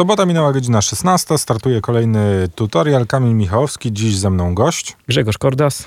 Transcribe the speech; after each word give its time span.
Sobota 0.00 0.26
minęła 0.26 0.52
godzina 0.52 0.82
16, 0.82 1.38
startuje 1.38 1.80
kolejny 1.80 2.48
tutorial. 2.54 3.06
Kamil 3.06 3.34
Michałowski, 3.34 3.92
dziś 3.92 4.16
ze 4.16 4.30
mną 4.30 4.54
gość. 4.54 4.96
Grzegorz 5.08 5.38
Kordas. 5.38 5.84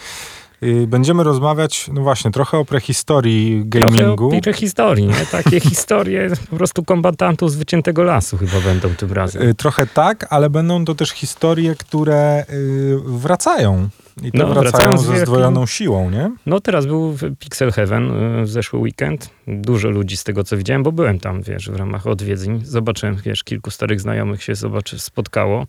Y, 0.63 0.87
będziemy 0.87 1.23
rozmawiać, 1.23 1.89
no 1.93 2.01
właśnie, 2.01 2.31
trochę 2.31 2.57
o 2.57 2.65
prehistorii 2.65 3.61
gamingu. 3.65 4.29
Trochę 4.29 4.37
o 4.37 4.41
prehistorii, 4.41 5.07
nie? 5.07 5.25
Takie 5.31 5.59
historie 5.69 6.29
po 6.49 6.55
prostu 6.55 6.83
kombatantów 6.83 7.51
z 7.51 7.55
wyciętego 7.55 8.03
lasu 8.03 8.37
chyba 8.37 8.61
będą 8.61 8.89
tym 8.89 9.13
razem. 9.13 9.41
Y, 9.41 9.55
trochę 9.55 9.87
tak, 9.87 10.27
ale 10.29 10.49
będą 10.49 10.85
to 10.85 10.95
też 10.95 11.09
historie, 11.09 11.75
które 11.75 12.45
y, 12.49 12.97
wracają. 13.05 13.89
I 14.23 14.31
to 14.31 14.47
no, 14.47 14.53
wracają 14.53 14.97
ze 14.97 15.19
zdwojoną 15.19 15.65
siłą, 15.65 16.09
nie? 16.09 16.31
No 16.45 16.59
teraz 16.59 16.85
był 16.85 17.17
Pixel 17.39 17.71
Heaven 17.71 18.11
w 18.43 18.49
zeszły 18.49 18.79
weekend. 18.79 19.29
Dużo 19.47 19.89
ludzi 19.89 20.17
z 20.17 20.23
tego, 20.23 20.43
co 20.43 20.57
widziałem, 20.57 20.83
bo 20.83 20.91
byłem 20.91 21.19
tam, 21.19 21.41
wiesz, 21.41 21.69
w 21.69 21.75
ramach 21.75 22.07
odwiedzin. 22.07 22.59
Zobaczyłem, 22.63 23.15
wiesz, 23.15 23.43
kilku 23.43 23.71
starych 23.71 24.01
znajomych 24.01 24.43
się 24.43 24.55
zobaczy, 24.55 24.99
spotkało. 24.99 25.65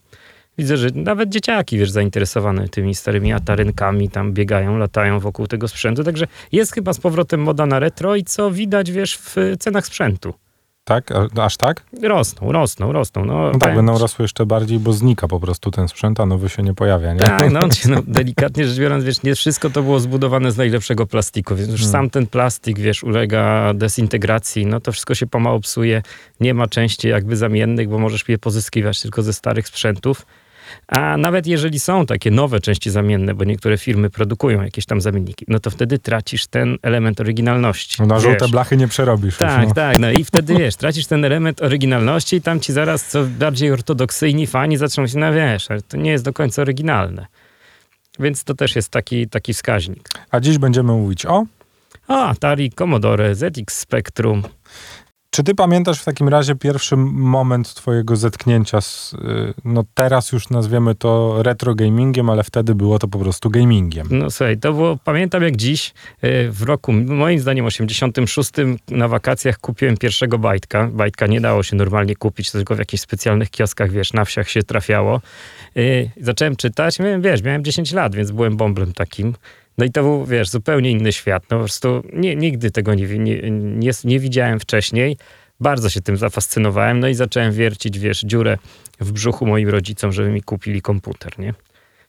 Widzę, 0.58 0.76
że 0.76 0.88
nawet 0.94 1.28
dzieciaki, 1.28 1.78
wiesz, 1.78 1.90
zainteresowane 1.90 2.68
tymi 2.68 2.94
starymi 2.94 3.32
atarynkami 3.32 4.10
tam 4.10 4.32
biegają, 4.32 4.78
latają 4.78 5.20
wokół 5.20 5.46
tego 5.46 5.68
sprzętu. 5.68 6.04
Także 6.04 6.26
jest 6.52 6.72
chyba 6.72 6.92
z 6.92 7.00
powrotem 7.00 7.40
moda 7.40 7.66
na 7.66 7.78
retro 7.78 8.16
i 8.16 8.24
co 8.24 8.50
widać, 8.50 8.92
wiesz, 8.92 9.18
w 9.18 9.36
cenach 9.58 9.86
sprzętu. 9.86 10.34
Tak? 10.84 11.12
Aż 11.40 11.56
tak? 11.56 11.82
Rosną, 12.02 12.52
rosną, 12.52 12.92
rosną. 12.92 13.24
No, 13.24 13.50
no 13.52 13.58
tak, 13.58 13.74
będą 13.74 13.98
rosły 13.98 14.22
jeszcze 14.22 14.46
bardziej, 14.46 14.78
bo 14.78 14.92
znika 14.92 15.28
po 15.28 15.40
prostu 15.40 15.70
ten 15.70 15.88
sprzęt, 15.88 16.20
a 16.20 16.26
nowy 16.26 16.48
się 16.48 16.62
nie 16.62 16.74
pojawia, 16.74 17.12
nie? 17.12 17.20
Tak, 17.20 17.50
no, 17.50 17.60
no 17.88 18.02
delikatnie 18.06 18.66
rzecz 18.66 18.78
biorąc, 18.78 19.04
wiesz, 19.04 19.22
nie 19.22 19.34
wszystko 19.34 19.70
to 19.70 19.82
było 19.82 20.00
zbudowane 20.00 20.52
z 20.52 20.56
najlepszego 20.56 21.06
plastiku, 21.06 21.56
więc 21.56 21.70
już 21.70 21.80
hmm. 21.80 21.92
sam 21.92 22.10
ten 22.10 22.26
plastik, 22.26 22.78
wiesz, 22.78 23.02
ulega 23.02 23.74
dezintegracji, 23.74 24.66
no 24.66 24.80
to 24.80 24.92
wszystko 24.92 25.14
się 25.14 25.26
pomału 25.26 25.60
psuje, 25.60 26.02
nie 26.40 26.54
ma 26.54 26.68
części 26.68 27.08
jakby 27.08 27.36
zamiennych, 27.36 27.88
bo 27.88 27.98
możesz 27.98 28.28
je 28.28 28.38
pozyskiwać 28.38 29.02
tylko 29.02 29.22
ze 29.22 29.32
starych 29.32 29.68
sprzętów. 29.68 30.26
A 30.88 31.16
nawet 31.16 31.46
jeżeli 31.46 31.80
są 31.80 32.06
takie 32.06 32.30
nowe 32.30 32.60
części 32.60 32.90
zamienne, 32.90 33.34
bo 33.34 33.44
niektóre 33.44 33.78
firmy 33.78 34.10
produkują 34.10 34.62
jakieś 34.62 34.86
tam 34.86 35.00
zamienniki, 35.00 35.44
no 35.48 35.60
to 35.60 35.70
wtedy 35.70 35.98
tracisz 35.98 36.46
ten 36.46 36.78
element 36.82 37.20
oryginalności. 37.20 37.96
No 37.98 38.06
na 38.06 38.20
żółte 38.20 38.48
blachy 38.48 38.76
nie 38.76 38.88
przerobisz. 38.88 39.36
Tak, 39.36 39.58
już, 39.58 39.68
no. 39.68 39.74
tak. 39.74 39.98
No 39.98 40.10
i 40.10 40.24
wtedy 40.24 40.54
wiesz, 40.54 40.76
tracisz 40.76 41.06
ten 41.06 41.24
element 41.24 41.62
oryginalności 41.62 42.36
i 42.36 42.42
tam 42.42 42.60
ci 42.60 42.72
zaraz 42.72 43.08
co 43.08 43.24
bardziej 43.24 43.70
ortodoksyjni 43.70 44.46
fani 44.46 44.76
zaczną 44.76 45.06
się, 45.06 45.18
no 45.18 45.32
wiesz, 45.32 45.70
ale 45.70 45.82
to 45.82 45.96
nie 45.96 46.10
jest 46.10 46.24
do 46.24 46.32
końca 46.32 46.62
oryginalne. 46.62 47.26
Więc 48.18 48.44
to 48.44 48.54
też 48.54 48.76
jest 48.76 48.88
taki, 48.88 49.28
taki 49.28 49.54
wskaźnik. 49.54 50.08
A 50.30 50.40
dziś 50.40 50.58
będziemy 50.58 50.92
mówić 50.92 51.26
o? 51.26 51.44
O 52.08 52.24
Atari, 52.24 52.70
Commodore, 52.70 53.34
ZX 53.34 53.78
Spectrum. 53.78 54.42
Czy 55.34 55.42
ty 55.42 55.54
pamiętasz 55.54 56.00
w 56.00 56.04
takim 56.04 56.28
razie 56.28 56.54
pierwszy 56.54 56.96
moment 56.96 57.74
twojego 57.74 58.16
zetknięcia 58.16 58.80
z, 58.80 59.12
y, 59.12 59.54
no 59.64 59.84
teraz 59.94 60.32
już 60.32 60.50
nazwiemy 60.50 60.94
to 60.94 61.42
retro 61.42 61.74
gamingiem, 61.74 62.30
ale 62.30 62.44
wtedy 62.44 62.74
było 62.74 62.98
to 62.98 63.08
po 63.08 63.18
prostu 63.18 63.50
gamingiem? 63.50 64.08
No 64.10 64.30
słuchaj, 64.30 64.58
to 64.58 64.72
było, 64.72 64.98
pamiętam 65.04 65.42
jak 65.42 65.56
dziś, 65.56 65.94
y, 66.24 66.50
w 66.50 66.62
roku, 66.62 66.92
moim 66.92 67.40
zdaniem 67.40 67.66
86 67.66 68.50
na 68.90 69.08
wakacjach 69.08 69.58
kupiłem 69.58 69.96
pierwszego 69.96 70.38
bajtka. 70.38 70.88
Bajtka 70.92 71.26
nie 71.26 71.40
dało 71.40 71.62
się 71.62 71.76
normalnie 71.76 72.16
kupić, 72.16 72.50
tylko 72.50 72.74
w 72.74 72.78
jakichś 72.78 73.02
specjalnych 73.02 73.50
kioskach, 73.50 73.90
wiesz, 73.90 74.12
na 74.12 74.24
wsiach 74.24 74.50
się 74.50 74.62
trafiało. 74.62 75.20
Y, 75.76 76.10
zacząłem 76.20 76.56
czytać, 76.56 76.98
miałem, 76.98 77.22
wiesz, 77.22 77.42
miałem 77.42 77.64
10 77.64 77.92
lat, 77.92 78.14
więc 78.14 78.30
byłem 78.30 78.56
bąblem 78.56 78.92
takim. 78.92 79.34
No 79.78 79.84
i 79.84 79.90
to 79.90 80.02
był, 80.02 80.24
wiesz, 80.24 80.50
zupełnie 80.50 80.90
inny 80.90 81.12
świat. 81.12 81.42
No 81.50 81.56
po 81.56 81.62
prostu 81.62 82.02
nie, 82.12 82.36
nigdy 82.36 82.70
tego 82.70 82.94
nie, 82.94 83.06
nie, 83.18 83.50
nie, 83.50 83.90
nie 84.04 84.20
widziałem 84.20 84.60
wcześniej. 84.60 85.16
Bardzo 85.60 85.90
się 85.90 86.00
tym 86.00 86.16
zafascynowałem, 86.16 87.00
no 87.00 87.08
i 87.08 87.14
zacząłem 87.14 87.52
wiercić, 87.52 87.98
wiesz, 87.98 88.20
dziurę 88.20 88.58
w 89.00 89.12
brzuchu 89.12 89.46
moim 89.46 89.68
rodzicom, 89.68 90.12
żeby 90.12 90.30
mi 90.30 90.42
kupili 90.42 90.82
komputer, 90.82 91.38
nie? 91.38 91.54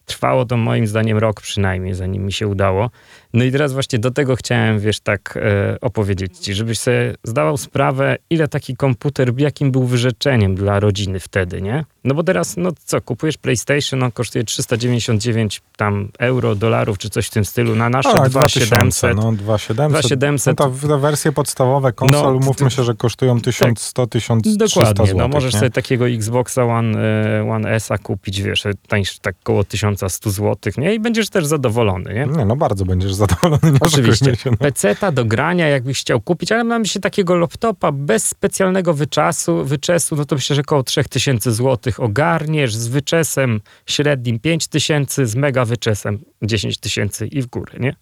Trwało 0.06 0.44
to 0.44 0.56
moim 0.56 0.86
zdaniem 0.86 1.18
rok 1.18 1.40
przynajmniej, 1.40 1.94
zanim 1.94 2.26
mi 2.26 2.32
się 2.32 2.48
udało. 2.48 2.90
No 3.32 3.44
i 3.44 3.52
teraz 3.52 3.72
właśnie 3.72 3.98
do 3.98 4.10
tego 4.10 4.36
chciałem, 4.36 4.80
wiesz, 4.80 5.00
tak 5.00 5.36
e, 5.36 5.76
opowiedzieć 5.80 6.38
ci, 6.38 6.54
żebyś 6.54 6.78
sobie 6.78 7.14
zdawał 7.24 7.56
sprawę, 7.56 8.16
ile 8.30 8.48
taki 8.48 8.76
komputer, 8.76 9.32
jakim 9.36 9.70
był 9.70 9.84
wyrzeczeniem 9.84 10.54
dla 10.54 10.80
rodziny 10.80 11.20
wtedy, 11.20 11.62
nie? 11.62 11.84
No 12.06 12.14
bo 12.14 12.22
teraz, 12.22 12.56
no 12.56 12.70
co, 12.84 13.00
kupujesz 13.00 13.36
PlayStation, 13.36 14.02
on 14.02 14.12
kosztuje 14.12 14.44
399 14.44 15.62
tam 15.76 16.08
euro, 16.18 16.54
dolarów, 16.54 16.98
czy 16.98 17.10
coś 17.10 17.26
w 17.26 17.30
tym 17.30 17.44
stylu, 17.44 17.74
na 17.74 17.90
nasze 17.90 18.14
no, 18.14 18.28
2700. 18.28 19.16
No, 19.16 19.32
2700. 19.32 20.58
No 20.58 20.70
to 20.70 20.88
te 20.88 20.98
wersje 20.98 21.32
podstawowe 21.32 21.92
konsol, 21.92 22.34
no, 22.34 22.46
mówmy 22.46 22.70
się, 22.70 22.84
że 22.84 22.94
kosztują 22.94 23.40
1100, 23.40 24.02
tak, 24.02 24.10
1300 24.10 24.66
Dokładnie, 24.66 25.14
no 25.14 25.28
możesz 25.28 25.54
nie? 25.54 25.58
sobie 25.60 25.70
takiego 25.70 26.08
Xboxa 26.08 26.64
One, 26.64 26.98
e, 26.98 27.50
One 27.50 27.70
S-a 27.70 27.98
kupić, 27.98 28.42
wiesz, 28.42 28.64
tańszy, 28.88 29.20
tak 29.20 29.36
około 29.42 29.64
1100 29.64 30.30
zł, 30.30 30.72
nie? 30.78 30.94
I 30.94 31.00
będziesz 31.00 31.30
też 31.30 31.46
zadowolony, 31.46 32.14
nie? 32.14 32.26
Nie, 32.36 32.44
no 32.44 32.56
bardzo 32.56 32.84
będziesz 32.84 33.14
zadowolony. 33.14 33.72
Nie 33.72 33.80
Oczywiście. 33.80 34.36
Się, 34.36 34.50
no. 34.50 34.56
PC-ta 34.56 35.12
do 35.12 35.24
grania, 35.24 35.68
jakbyś 35.68 36.00
chciał 36.00 36.20
kupić, 36.20 36.52
ale 36.52 36.64
mam 36.64 36.84
się 36.84 37.00
takiego 37.00 37.36
laptopa 37.36 37.92
bez 37.92 38.28
specjalnego 38.28 38.94
wyczasu, 38.94 39.64
wyczesu, 39.64 40.16
no 40.16 40.24
to 40.24 40.34
myślę, 40.34 40.56
że 40.56 40.62
około 40.62 40.82
3000 40.82 41.52
zł 41.52 41.92
ogarniesz 42.00 42.74
z 42.74 42.88
wyczesem 42.88 43.60
średnim 43.86 44.38
5000, 44.38 45.26
z 45.26 45.36
mega 45.36 45.64
wyczesem 45.64 46.18
10 46.42 46.78
tysięcy 46.78 47.26
i 47.26 47.42
w 47.42 47.46
górę, 47.46 47.72
nie? 47.80 47.96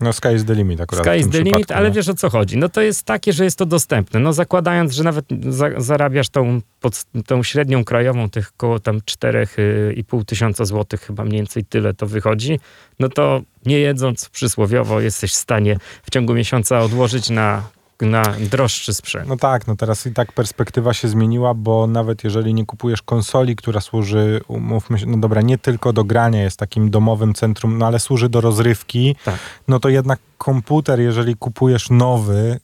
No 0.00 0.12
sky 0.12 0.34
is 0.34 0.44
the 0.44 0.54
limit 0.54 0.80
akurat. 0.80 1.04
Sky 1.04 1.18
is 1.18 1.28
the 1.28 1.42
limit, 1.42 1.72
ale 1.72 1.88
no. 1.88 1.94
wiesz 1.94 2.08
o 2.08 2.14
co 2.14 2.30
chodzi. 2.30 2.56
No 2.56 2.68
to 2.68 2.80
jest 2.80 3.02
takie, 3.02 3.32
że 3.32 3.44
jest 3.44 3.58
to 3.58 3.66
dostępne. 3.66 4.20
No 4.20 4.32
zakładając, 4.32 4.92
że 4.92 5.04
nawet 5.04 5.24
za, 5.48 5.70
zarabiasz 5.76 6.28
tą, 6.28 6.60
pod, 6.80 7.04
tą 7.26 7.42
średnią 7.42 7.84
krajową, 7.84 8.30
tych 8.30 8.50
około 8.56 8.80
tam 8.80 8.98
4,5 8.98 10.24
tysiąca 10.24 10.64
złotych, 10.64 11.00
chyba 11.00 11.24
mniej 11.24 11.40
więcej 11.40 11.64
tyle 11.64 11.94
to 11.94 12.06
wychodzi, 12.06 12.60
no 12.98 13.08
to 13.08 13.42
nie 13.66 13.78
jedząc 13.78 14.28
przysłowiowo 14.28 15.00
jesteś 15.00 15.32
w 15.32 15.36
stanie 15.36 15.76
w 16.02 16.10
ciągu 16.10 16.34
miesiąca 16.34 16.80
odłożyć 16.80 17.30
na 17.30 17.62
na 18.02 18.22
droższy 18.50 18.94
sprzęt. 18.94 19.28
No 19.28 19.36
tak, 19.36 19.66
no 19.66 19.76
teraz 19.76 20.06
i 20.06 20.12
tak 20.12 20.32
perspektywa 20.32 20.94
się 20.94 21.08
zmieniła, 21.08 21.54
bo 21.54 21.86
nawet 21.86 22.24
jeżeli 22.24 22.54
nie 22.54 22.66
kupujesz 22.66 23.02
konsoli, 23.02 23.56
która 23.56 23.80
służy, 23.80 24.40
umówmy 24.48 24.98
się, 24.98 25.06
no 25.06 25.18
dobra, 25.18 25.42
nie 25.42 25.58
tylko 25.58 25.92
do 25.92 26.04
grania, 26.04 26.42
jest 26.42 26.58
takim 26.58 26.90
domowym 26.90 27.34
centrum, 27.34 27.78
no 27.78 27.86
ale 27.86 27.98
służy 27.98 28.28
do 28.28 28.40
rozrywki, 28.40 29.16
tak. 29.24 29.38
no 29.68 29.80
to 29.80 29.88
jednak 29.88 30.18
komputer, 30.38 31.00
jeżeli 31.00 31.36
kupujesz 31.36 31.90
nowy, 31.90 32.60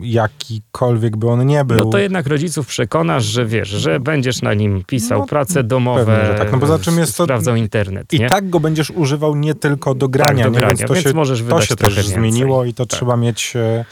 jakikolwiek 0.00 1.16
by 1.16 1.28
on 1.28 1.46
nie 1.46 1.64
był. 1.64 1.76
No 1.76 1.84
to 1.84 1.98
jednak 1.98 2.26
rodziców 2.26 2.66
przekonasz, 2.66 3.24
że 3.24 3.46
wiesz, 3.46 3.68
że 3.68 4.00
będziesz 4.00 4.42
na 4.42 4.54
nim 4.54 4.84
pisał 4.86 5.20
no, 5.20 5.26
prace 5.26 5.64
domowe, 5.64 6.06
pewnie, 6.06 6.38
tak. 6.38 6.52
no 6.52 6.58
poza 6.58 6.78
czym 6.78 6.98
jest 6.98 7.16
to, 7.16 7.24
sprawdzał 7.24 7.56
internet. 7.56 8.12
I 8.12 8.26
tak 8.26 8.50
go 8.50 8.60
będziesz 8.60 8.90
używał 8.90 9.36
nie 9.36 9.54
tylko 9.54 9.94
do 9.94 10.08
grania, 10.08 10.44
tak, 10.44 10.52
do 10.52 10.58
grania. 10.58 10.74
Więc 10.74 10.88
to 10.88 10.94
więc 10.94 11.06
się, 11.06 11.14
możesz 11.14 11.42
to 11.42 11.60
się 11.60 11.76
też 11.76 11.96
więcej. 11.96 12.14
zmieniło 12.14 12.64
i 12.64 12.74
to 12.74 12.86
tak. 12.86 12.98
trzeba 12.98 13.16
mieć, 13.16 13.52
e, 13.56 13.84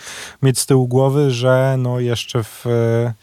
mieć 0.43 0.59
z 0.59 0.67
tyłu 0.67 0.89
głowy, 0.89 1.31
że 1.31 1.77
no 1.79 2.01
jeszcze 2.01 2.43
w 2.43 2.67
e, 2.67 3.15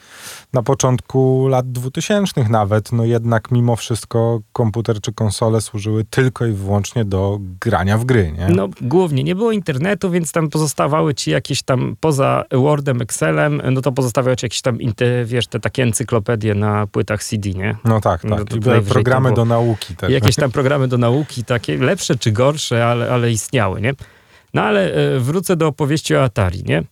na 0.53 0.63
początku 0.63 1.47
lat 1.47 1.71
2000 1.71 2.49
nawet, 2.49 2.91
no 2.91 3.05
jednak 3.05 3.51
mimo 3.51 3.75
wszystko 3.75 4.41
komputer 4.53 5.01
czy 5.01 5.13
konsole 5.13 5.61
służyły 5.61 6.03
tylko 6.03 6.45
i 6.45 6.51
wyłącznie 6.51 7.05
do 7.05 7.39
grania 7.61 7.97
w 7.97 8.05
gry, 8.05 8.31
nie? 8.37 8.47
No 8.55 8.69
głównie, 8.81 9.23
nie 9.23 9.35
było 9.35 9.51
internetu, 9.51 10.11
więc 10.11 10.31
tam 10.31 10.49
pozostawały 10.49 11.13
ci 11.13 11.31
jakieś 11.31 11.63
tam, 11.63 11.95
poza 11.99 12.43
Wordem, 12.51 13.01
Excelem, 13.01 13.61
no 13.71 13.81
to 13.81 13.91
pozostawały 13.91 14.35
ci 14.35 14.45
jakieś 14.45 14.61
tam, 14.61 14.77
wiesz, 15.25 15.47
te 15.47 15.59
takie 15.59 15.83
encyklopedie 15.83 16.55
na 16.55 16.87
płytach 16.87 17.23
CD, 17.23 17.49
nie? 17.49 17.75
No 17.85 18.01
tak, 18.01 18.21
tak. 18.21 18.29
No 18.29 18.77
I 18.77 18.81
programy 18.81 19.33
do 19.33 19.45
nauki 19.45 19.95
też. 19.95 20.11
Jakieś 20.11 20.35
tam 20.35 20.51
programy 20.51 20.87
do 20.87 20.97
nauki, 20.97 21.43
takie 21.43 21.77
lepsze 21.77 22.15
czy 22.15 22.31
gorsze, 22.31 22.85
ale, 22.87 23.11
ale 23.11 23.31
istniały, 23.31 23.81
nie? 23.81 23.93
No 24.53 24.61
ale 24.61 24.93
e, 24.93 25.19
wrócę 25.19 25.55
do 25.55 25.67
opowieści 25.67 26.15
o 26.15 26.23
Atari, 26.23 26.63
nie? 26.63 26.83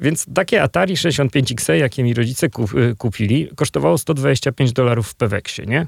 Więc 0.00 0.26
takie 0.34 0.62
Atari 0.62 0.94
65XE, 0.94 1.72
jakie 1.72 2.04
mi 2.04 2.14
rodzice 2.14 2.46
y, 2.46 2.96
kupili, 2.96 3.48
kosztowało 3.56 3.98
125 3.98 4.72
dolarów 4.72 5.08
w 5.08 5.14
Peweksie, 5.14 5.62
nie? 5.66 5.86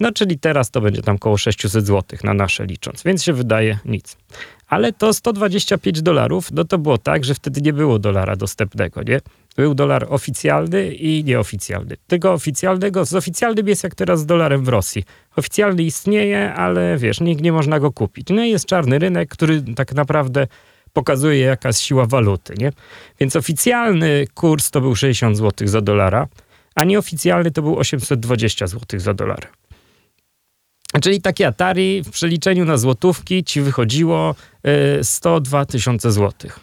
No, 0.00 0.12
czyli 0.12 0.38
teraz 0.38 0.70
to 0.70 0.80
będzie 0.80 1.02
tam 1.02 1.16
około 1.16 1.36
600 1.36 1.86
zł 1.86 2.18
na 2.24 2.34
nasze 2.34 2.66
licząc, 2.66 3.02
więc 3.02 3.24
się 3.24 3.32
wydaje 3.32 3.78
nic. 3.84 4.16
Ale 4.66 4.92
to 4.92 5.12
125 5.12 6.02
dolarów, 6.02 6.52
no 6.52 6.64
to 6.64 6.78
było 6.78 6.98
tak, 6.98 7.24
że 7.24 7.34
wtedy 7.34 7.60
nie 7.60 7.72
było 7.72 7.98
dolara 7.98 8.36
dostępnego, 8.36 9.02
nie? 9.02 9.20
Był 9.56 9.74
dolar 9.74 10.06
oficjalny 10.08 10.94
i 10.94 11.24
nieoficjalny. 11.24 11.96
Tego 12.06 12.32
oficjalnego, 12.32 13.04
z 13.04 13.14
oficjalnym 13.14 13.68
jest 13.68 13.84
jak 13.84 13.94
teraz 13.94 14.20
z 14.20 14.26
dolarem 14.26 14.64
w 14.64 14.68
Rosji. 14.68 15.04
Oficjalny 15.36 15.82
istnieje, 15.82 16.54
ale 16.54 16.98
wiesz, 16.98 17.20
nikt 17.20 17.42
nie 17.42 17.52
można 17.52 17.80
go 17.80 17.92
kupić. 17.92 18.26
No 18.30 18.44
i 18.44 18.50
jest 18.50 18.66
czarny 18.66 18.98
rynek, 18.98 19.28
który 19.28 19.62
tak 19.62 19.92
naprawdę 19.92 20.46
pokazuje 20.94 21.38
jaka 21.38 21.68
jest 21.68 21.80
siła 21.80 22.06
waluty, 22.06 22.54
nie? 22.58 22.72
Więc 23.20 23.36
oficjalny 23.36 24.24
kurs 24.34 24.70
to 24.70 24.80
był 24.80 24.96
60 24.96 25.36
zł 25.36 25.68
za 25.68 25.80
dolara, 25.80 26.26
a 26.74 26.84
nieoficjalny 26.84 27.50
to 27.50 27.62
był 27.62 27.78
820 27.78 28.66
zł 28.66 29.00
za 29.00 29.14
dolara. 29.14 29.48
Czyli 31.02 31.20
takie 31.20 31.46
Atari 31.46 32.02
w 32.02 32.10
przeliczeniu 32.10 32.64
na 32.64 32.76
złotówki 32.76 33.44
ci 33.44 33.60
wychodziło 33.60 34.34
102 35.02 35.62
y, 35.62 35.66
tysiące 35.66 36.12
złotych. 36.12 36.60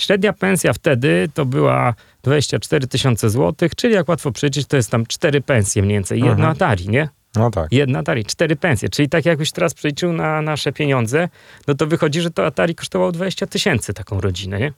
Średnia 0.00 0.32
pensja 0.32 0.72
wtedy 0.72 1.28
to 1.34 1.44
była 1.44 1.94
24 2.22 2.86
tysiące 2.86 3.30
złotych, 3.30 3.74
czyli 3.74 3.94
jak 3.94 4.08
łatwo 4.08 4.32
przejrzeć, 4.32 4.66
to 4.66 4.76
jest 4.76 4.90
tam 4.90 5.06
cztery 5.06 5.40
pensje 5.40 5.82
mniej 5.82 5.96
więcej, 5.96 6.20
jedno. 6.20 6.46
Atari, 6.48 6.88
nie? 6.88 7.08
No 7.36 7.50
tak. 7.50 7.72
Jedna 7.72 7.98
Atari, 7.98 8.24
cztery 8.24 8.56
pensje. 8.56 8.88
Czyli 8.88 9.08
tak 9.08 9.26
jakbyś 9.26 9.52
teraz 9.52 9.74
przeliczył 9.74 10.12
na 10.12 10.42
nasze 10.42 10.72
pieniądze, 10.72 11.28
no 11.68 11.74
to 11.74 11.86
wychodzi, 11.86 12.20
że 12.20 12.30
to 12.30 12.46
Atari 12.46 12.74
kosztowało 12.74 13.12
20 13.12 13.46
tysięcy 13.46 13.94
taką 13.94 14.20
rodzinę, 14.20 14.58
nie? 14.58 14.72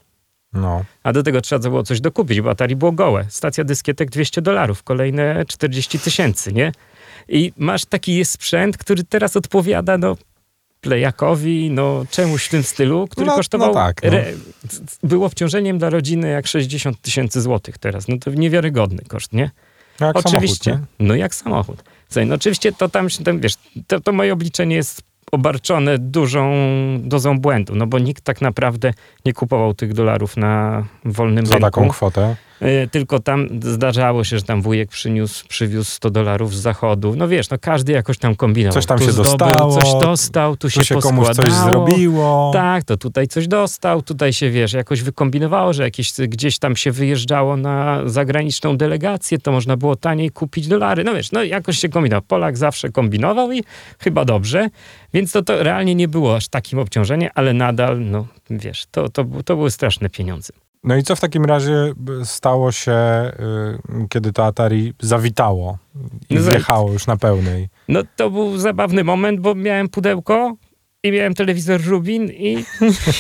No. 0.52 0.84
A 1.02 1.12
do 1.12 1.22
tego 1.22 1.40
trzeba 1.40 1.68
było 1.68 1.82
coś 1.82 2.00
dokupić, 2.00 2.40
bo 2.40 2.50
Atari 2.50 2.76
było 2.76 2.92
gołe. 2.92 3.26
Stacja 3.28 3.64
dyskietek 3.64 4.10
200 4.10 4.42
dolarów, 4.42 4.82
kolejne 4.82 5.44
40 5.48 5.98
tysięcy, 5.98 6.52
nie? 6.52 6.72
I 7.28 7.52
masz 7.56 7.84
taki 7.84 8.16
jest 8.16 8.32
sprzęt, 8.32 8.78
który 8.78 9.04
teraz 9.04 9.36
odpowiada, 9.36 9.98
no, 9.98 10.16
Playakowi, 10.80 11.70
no 11.70 12.04
czemuś 12.10 12.44
w 12.44 12.48
tym 12.48 12.62
stylu, 12.62 13.08
który 13.08 13.26
no, 13.26 13.34
kosztował, 13.34 13.68
no 13.68 13.74
tak, 13.74 14.02
no. 14.02 14.08
re, 14.08 14.24
było 15.02 15.26
obciążeniem 15.26 15.78
dla 15.78 15.90
rodziny 15.90 16.28
jak 16.28 16.46
60 16.46 17.00
tysięcy 17.00 17.40
złotych 17.40 17.78
teraz. 17.78 18.08
No 18.08 18.16
to 18.18 18.30
niewiarygodny 18.30 19.02
koszt, 19.08 19.32
nie? 19.32 19.50
Jak 20.00 20.16
oczywiście. 20.16 20.70
Samochód, 20.70 20.94
no 20.98 21.14
jak 21.14 21.34
samochód. 21.34 21.84
Słuchaj, 22.08 22.26
no 22.26 22.34
oczywiście 22.34 22.72
to 22.72 22.88
tam, 22.88 23.08
tam 23.24 23.40
wiesz, 23.40 23.54
to, 23.86 24.00
to 24.00 24.12
moje 24.12 24.32
obliczenie 24.32 24.76
jest 24.76 25.02
obarczone 25.32 25.98
dużą 25.98 26.52
dozą 27.00 27.40
błędu, 27.40 27.74
no 27.74 27.86
bo 27.86 27.98
nikt 27.98 28.24
tak 28.24 28.40
naprawdę 28.40 28.92
nie 29.24 29.32
kupował 29.32 29.74
tych 29.74 29.94
dolarów 29.94 30.36
na 30.36 30.84
wolnym 31.04 31.46
Za 31.46 31.54
rynku. 31.54 31.66
Za 31.66 31.70
taką 31.70 31.88
kwotę? 31.88 32.36
E, 32.60 32.86
tylko 32.86 33.18
tam 33.18 33.48
zdarzało 33.62 34.24
się, 34.24 34.38
że 34.38 34.44
tam 34.44 34.62
wujek 34.62 34.90
przyniósł, 34.90 35.48
przywiózł 35.48 35.90
100 35.90 36.10
dolarów 36.10 36.54
z 36.54 36.60
zachodu. 36.60 37.14
No 37.16 37.28
wiesz, 37.28 37.50
no 37.50 37.56
każdy 37.60 37.92
jakoś 37.92 38.18
tam 38.18 38.36
kombinował. 38.36 38.74
Coś 38.74 38.86
tam 38.86 38.98
tu 38.98 39.04
się 39.04 39.12
zdobył, 39.12 39.32
dostało. 39.38 39.80
Coś 39.80 39.92
dostał, 40.00 40.56
tu, 40.56 40.60
tu 40.60 40.70
się, 40.70 40.84
się 40.84 40.94
komuś 41.00 41.28
coś 41.28 41.52
zrobiło. 41.52 42.50
Tak, 42.52 42.84
to 42.84 42.96
tutaj 42.96 43.28
coś 43.28 43.48
dostał, 43.48 44.02
tutaj 44.02 44.32
się, 44.32 44.50
wiesz, 44.50 44.72
jakoś 44.72 45.02
wykombinowało, 45.02 45.72
że 45.72 45.82
jakieś, 45.82 46.12
gdzieś 46.28 46.58
tam 46.58 46.76
się 46.76 46.92
wyjeżdżało 46.92 47.56
na 47.56 48.02
zagraniczną 48.06 48.76
delegację, 48.76 49.38
to 49.38 49.52
można 49.52 49.76
było 49.76 49.96
taniej 49.96 50.30
kupić 50.30 50.68
dolary. 50.68 51.04
No 51.04 51.14
wiesz, 51.14 51.32
no 51.32 51.44
jakoś 51.44 51.78
się 51.78 51.88
kombinował. 51.88 52.22
Polak 52.22 52.58
zawsze 52.58 52.88
kombinował 52.88 53.52
i 53.52 53.64
chyba 53.98 54.24
dobrze, 54.24 54.68
więc 55.14 55.32
to, 55.32 55.42
to 55.42 55.62
realnie 55.62 55.94
nie 55.94 56.08
było 56.08 56.36
aż 56.36 56.48
takim 56.48 56.78
obciążeniem, 56.78 57.30
ale 57.34 57.52
nadal, 57.52 58.00
no 58.00 58.26
wiesz, 58.50 58.86
to, 58.90 59.08
to, 59.08 59.24
to 59.44 59.56
były 59.56 59.70
straszne 59.70 60.10
pieniądze. 60.10 60.52
No 60.86 60.96
i 60.96 61.02
co 61.02 61.16
w 61.16 61.20
takim 61.20 61.44
razie 61.44 61.92
stało 62.24 62.72
się, 62.72 62.92
y, 62.92 64.08
kiedy 64.08 64.32
to 64.32 64.46
Atari 64.46 64.92
zawitało 65.00 65.78
i 66.30 66.34
no 66.34 66.42
wjechało 66.42 66.92
już 66.92 67.06
na 67.06 67.16
pełnej? 67.16 67.68
No 67.88 68.02
to 68.16 68.30
był 68.30 68.58
zabawny 68.58 69.04
moment, 69.04 69.40
bo 69.40 69.54
miałem 69.54 69.88
pudełko 69.88 70.56
i 71.02 71.12
miałem 71.12 71.34
telewizor 71.34 71.84
Rubin 71.84 72.24
i, 72.24 72.64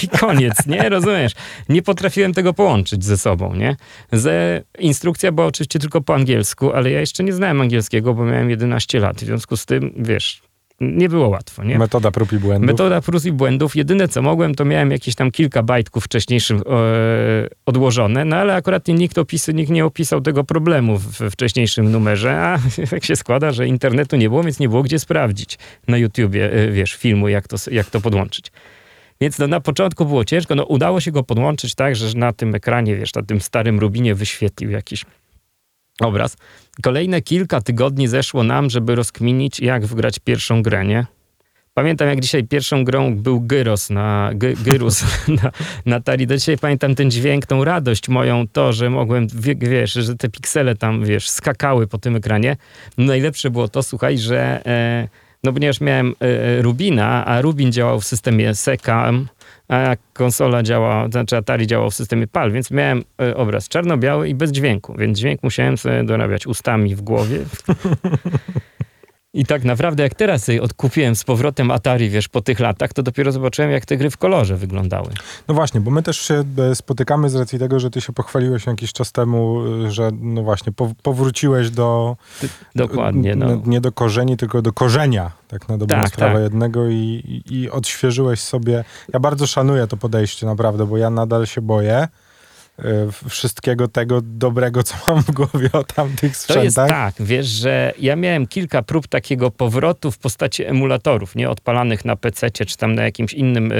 i 0.02 0.08
koniec, 0.08 0.66
nie? 0.66 0.88
Rozumiesz? 0.88 1.32
Nie 1.68 1.82
potrafiłem 1.82 2.34
tego 2.34 2.52
połączyć 2.52 3.04
ze 3.04 3.16
sobą, 3.16 3.54
nie? 3.54 3.76
Ze, 4.12 4.62
instrukcja 4.78 5.32
była 5.32 5.46
oczywiście 5.46 5.78
tylko 5.78 6.00
po 6.00 6.14
angielsku, 6.14 6.72
ale 6.72 6.90
ja 6.90 7.00
jeszcze 7.00 7.24
nie 7.24 7.32
znałem 7.32 7.60
angielskiego, 7.60 8.14
bo 8.14 8.24
miałem 8.24 8.50
11 8.50 9.00
lat. 9.00 9.16
W 9.16 9.20
związku 9.20 9.56
z 9.56 9.66
tym, 9.66 9.92
wiesz, 9.96 10.42
nie 10.80 11.08
było 11.08 11.28
łatwo. 11.28 11.64
Nie? 11.64 11.78
Metoda 11.78 12.10
prób 12.10 12.32
i 12.32 12.38
błędów. 12.38 12.66
Metoda 12.66 13.00
prób 13.00 13.24
i 13.24 13.32
błędów. 13.32 13.76
Jedyne 13.76 14.08
co 14.08 14.22
mogłem, 14.22 14.54
to 14.54 14.64
miałem 14.64 14.90
jakieś 14.90 15.14
tam 15.14 15.30
kilka 15.30 15.62
bajtków 15.62 16.04
wcześniejszych 16.04 16.60
e, 16.60 16.62
odłożone, 17.66 18.24
no 18.24 18.36
ale 18.36 18.54
akurat 18.54 18.88
nikt, 18.88 19.18
opisy, 19.18 19.54
nikt 19.54 19.70
nie 19.70 19.84
opisał 19.84 20.20
tego 20.20 20.44
problemu 20.44 20.98
w, 20.98 21.06
w 21.06 21.30
wcześniejszym 21.30 21.92
numerze, 21.92 22.40
a 22.40 22.58
jak 22.92 23.04
się 23.10 23.16
składa, 23.16 23.52
że 23.52 23.66
internetu 23.66 24.16
nie 24.16 24.28
było, 24.28 24.42
więc 24.42 24.58
nie 24.58 24.68
było 24.68 24.82
gdzie 24.82 24.98
sprawdzić 24.98 25.58
na 25.88 25.96
YouTubie, 25.96 26.52
e, 26.52 26.70
wiesz, 26.70 26.94
filmu, 26.94 27.28
jak 27.28 27.48
to, 27.48 27.56
jak 27.70 27.90
to 27.90 28.00
podłączyć. 28.00 28.52
Więc 29.20 29.38
no, 29.38 29.46
na 29.46 29.60
początku 29.60 30.06
było 30.06 30.24
ciężko, 30.24 30.54
no 30.54 30.64
udało 30.64 31.00
się 31.00 31.12
go 31.12 31.22
podłączyć 31.22 31.74
tak, 31.74 31.96
że 31.96 32.18
na 32.18 32.32
tym 32.32 32.54
ekranie, 32.54 32.96
wiesz, 32.96 33.14
na 33.14 33.22
tym 33.22 33.40
starym 33.40 33.78
Rubinie 33.78 34.14
wyświetlił 34.14 34.70
jakiś 34.70 35.04
obraz. 36.00 36.36
Kolejne 36.82 37.22
kilka 37.22 37.60
tygodni 37.60 38.08
zeszło 38.08 38.42
nam, 38.42 38.70
żeby 38.70 38.94
rozkminić, 38.94 39.60
jak 39.60 39.86
wgrać 39.86 40.18
pierwszą 40.18 40.62
grę, 40.62 40.84
nie? 40.84 41.06
Pamiętam, 41.74 42.08
jak 42.08 42.20
dzisiaj 42.20 42.44
pierwszą 42.44 42.84
grą 42.84 43.16
był 43.16 43.40
Gyros 43.40 43.90
na, 43.90 44.30
gy, 44.34 44.54
Gyrus 44.64 45.04
na, 45.42 45.50
na. 45.86 46.00
Do 46.26 46.36
dzisiaj 46.36 46.58
pamiętam 46.58 46.94
ten 46.94 47.10
dźwięk, 47.10 47.46
tą 47.46 47.64
radość 47.64 48.08
moją, 48.08 48.48
to, 48.48 48.72
że 48.72 48.90
mogłem, 48.90 49.26
wiesz, 49.58 49.92
że 49.92 50.16
te 50.16 50.28
piksele 50.28 50.74
tam, 50.74 51.04
wiesz, 51.04 51.30
skakały 51.30 51.86
po 51.86 51.98
tym 51.98 52.16
ekranie. 52.16 52.56
Najlepsze 52.98 53.50
było 53.50 53.68
to, 53.68 53.82
słuchaj, 53.82 54.18
że... 54.18 54.66
E, 54.66 55.08
no 55.44 55.52
ponieważ 55.52 55.80
miałem 55.80 56.14
e, 56.20 56.62
Rubina, 56.62 57.24
a 57.24 57.40
Rubin 57.40 57.72
działał 57.72 58.00
w 58.00 58.04
systemie 58.04 58.54
SECAM, 58.54 59.28
a 59.68 59.96
konsola 60.12 60.62
działa, 60.62 61.08
znaczy 61.08 61.36
Atari 61.36 61.66
działał 61.66 61.90
w 61.90 61.94
systemie 61.94 62.26
PAL, 62.26 62.52
więc 62.52 62.70
miałem 62.70 63.04
e, 63.20 63.36
obraz 63.36 63.68
czarno-biały 63.68 64.28
i 64.28 64.34
bez 64.34 64.52
dźwięku, 64.52 64.94
więc 64.98 65.18
dźwięk 65.18 65.42
musiałem 65.42 65.78
sobie 65.78 66.04
dorabiać 66.04 66.46
ustami 66.46 66.94
w 66.94 67.02
głowie. 67.02 67.38
I 69.36 69.46
tak 69.46 69.64
naprawdę, 69.64 70.02
jak 70.02 70.14
teraz 70.14 70.44
sobie 70.44 70.62
odkupiłem 70.62 71.16
z 71.16 71.24
powrotem 71.24 71.70
Atari, 71.70 72.10
wiesz, 72.10 72.28
po 72.28 72.40
tych 72.40 72.60
latach, 72.60 72.92
to 72.92 73.02
dopiero 73.02 73.32
zobaczyłem, 73.32 73.70
jak 73.70 73.86
te 73.86 73.96
gry 73.96 74.10
w 74.10 74.16
kolorze 74.16 74.56
wyglądały. 74.56 75.08
No 75.48 75.54
właśnie, 75.54 75.80
bo 75.80 75.90
my 75.90 76.02
też 76.02 76.20
się 76.20 76.44
e, 76.58 76.74
spotykamy 76.74 77.30
z 77.30 77.34
racji 77.34 77.58
tego, 77.58 77.80
że 77.80 77.90
ty 77.90 78.00
się 78.00 78.12
pochwaliłeś 78.12 78.66
jakiś 78.66 78.92
czas 78.92 79.12
temu, 79.12 79.62
e, 79.86 79.90
że 79.90 80.10
no 80.20 80.42
właśnie, 80.42 80.72
powróciłeś 81.02 81.70
do... 81.70 82.16
Dokładnie, 82.74 83.36
no. 83.36 83.62
Nie 83.66 83.80
do 83.80 83.92
korzeni, 83.92 84.36
tylko 84.36 84.62
do 84.62 84.72
korzenia, 84.72 85.30
tak 85.48 85.68
na 85.68 85.78
dobrą 85.78 85.96
tak, 85.96 86.08
sprawę 86.08 86.34
tak. 86.34 86.42
jednego 86.42 86.88
i, 86.88 87.42
i, 87.50 87.70
odświeżyłeś 87.70 88.40
sobie... 88.40 88.84
Ja 89.12 89.20
bardzo 89.20 89.46
szanuję 89.46 89.86
to 89.86 89.96
podejście, 89.96 90.46
naprawdę, 90.46 90.86
bo 90.86 90.96
ja 90.96 91.10
nadal 91.10 91.46
się 91.46 91.60
boję, 91.60 92.08
wszystkiego 93.28 93.88
tego 93.88 94.20
dobrego, 94.22 94.82
co 94.82 94.94
mam 95.08 95.22
w 95.22 95.30
głowie 95.30 95.68
o 95.72 95.84
tamtych 95.84 96.36
sprzętach. 96.36 96.60
To 96.60 96.64
jest 96.64 96.76
tak, 96.76 97.14
wiesz, 97.20 97.46
że 97.46 97.92
ja 97.98 98.16
miałem 98.16 98.46
kilka 98.46 98.82
prób 98.82 99.08
takiego 99.08 99.50
powrotu 99.50 100.10
w 100.10 100.18
postaci 100.18 100.64
emulatorów, 100.64 101.36
nie 101.36 101.50
odpalanych 101.50 102.04
na 102.04 102.16
PC 102.16 102.50
czy 102.50 102.76
tam 102.76 102.94
na 102.94 103.02
jakimś 103.02 103.32
innym 103.32 103.70
yy, 103.70 103.76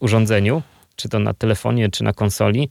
urządzeniu, 0.00 0.62
czy 0.96 1.08
to 1.08 1.18
na 1.18 1.34
telefonie, 1.34 1.88
czy 1.88 2.04
na 2.04 2.12
konsoli. 2.12 2.68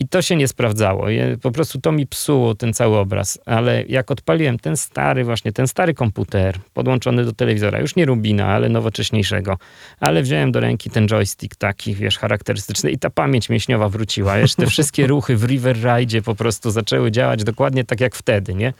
I 0.00 0.08
to 0.08 0.22
się 0.22 0.36
nie 0.36 0.48
sprawdzało. 0.48 1.06
Po 1.42 1.50
prostu 1.50 1.80
to 1.80 1.92
mi 1.92 2.06
psuło 2.06 2.54
ten 2.54 2.72
cały 2.72 2.96
obraz. 2.96 3.38
Ale 3.46 3.84
jak 3.88 4.10
odpaliłem 4.10 4.58
ten 4.58 4.76
stary, 4.76 5.24
właśnie 5.24 5.52
ten 5.52 5.68
stary 5.68 5.94
komputer, 5.94 6.58
podłączony 6.74 7.24
do 7.24 7.32
telewizora, 7.32 7.80
już 7.80 7.96
nie 7.96 8.04
Rubina, 8.04 8.46
ale 8.46 8.68
nowocześniejszego, 8.68 9.58
ale 10.00 10.22
wziąłem 10.22 10.52
do 10.52 10.60
ręki 10.60 10.90
ten 10.90 11.08
joystick 11.08 11.56
taki, 11.56 11.94
wiesz, 11.94 12.18
charakterystyczny 12.18 12.90
i 12.90 12.98
ta 12.98 13.10
pamięć 13.10 13.48
mięśniowa 13.48 13.88
wróciła. 13.88 14.38
Wiesz, 14.38 14.54
te 14.54 14.66
wszystkie 14.66 15.06
ruchy 15.06 15.36
w 15.36 15.44
River 15.44 15.76
Ride 15.76 16.22
po 16.22 16.34
prostu 16.34 16.70
zaczęły 16.70 17.10
działać 17.10 17.44
dokładnie 17.44 17.84
tak 17.84 18.00
jak 18.00 18.14
wtedy, 18.14 18.54
nie? 18.54 18.72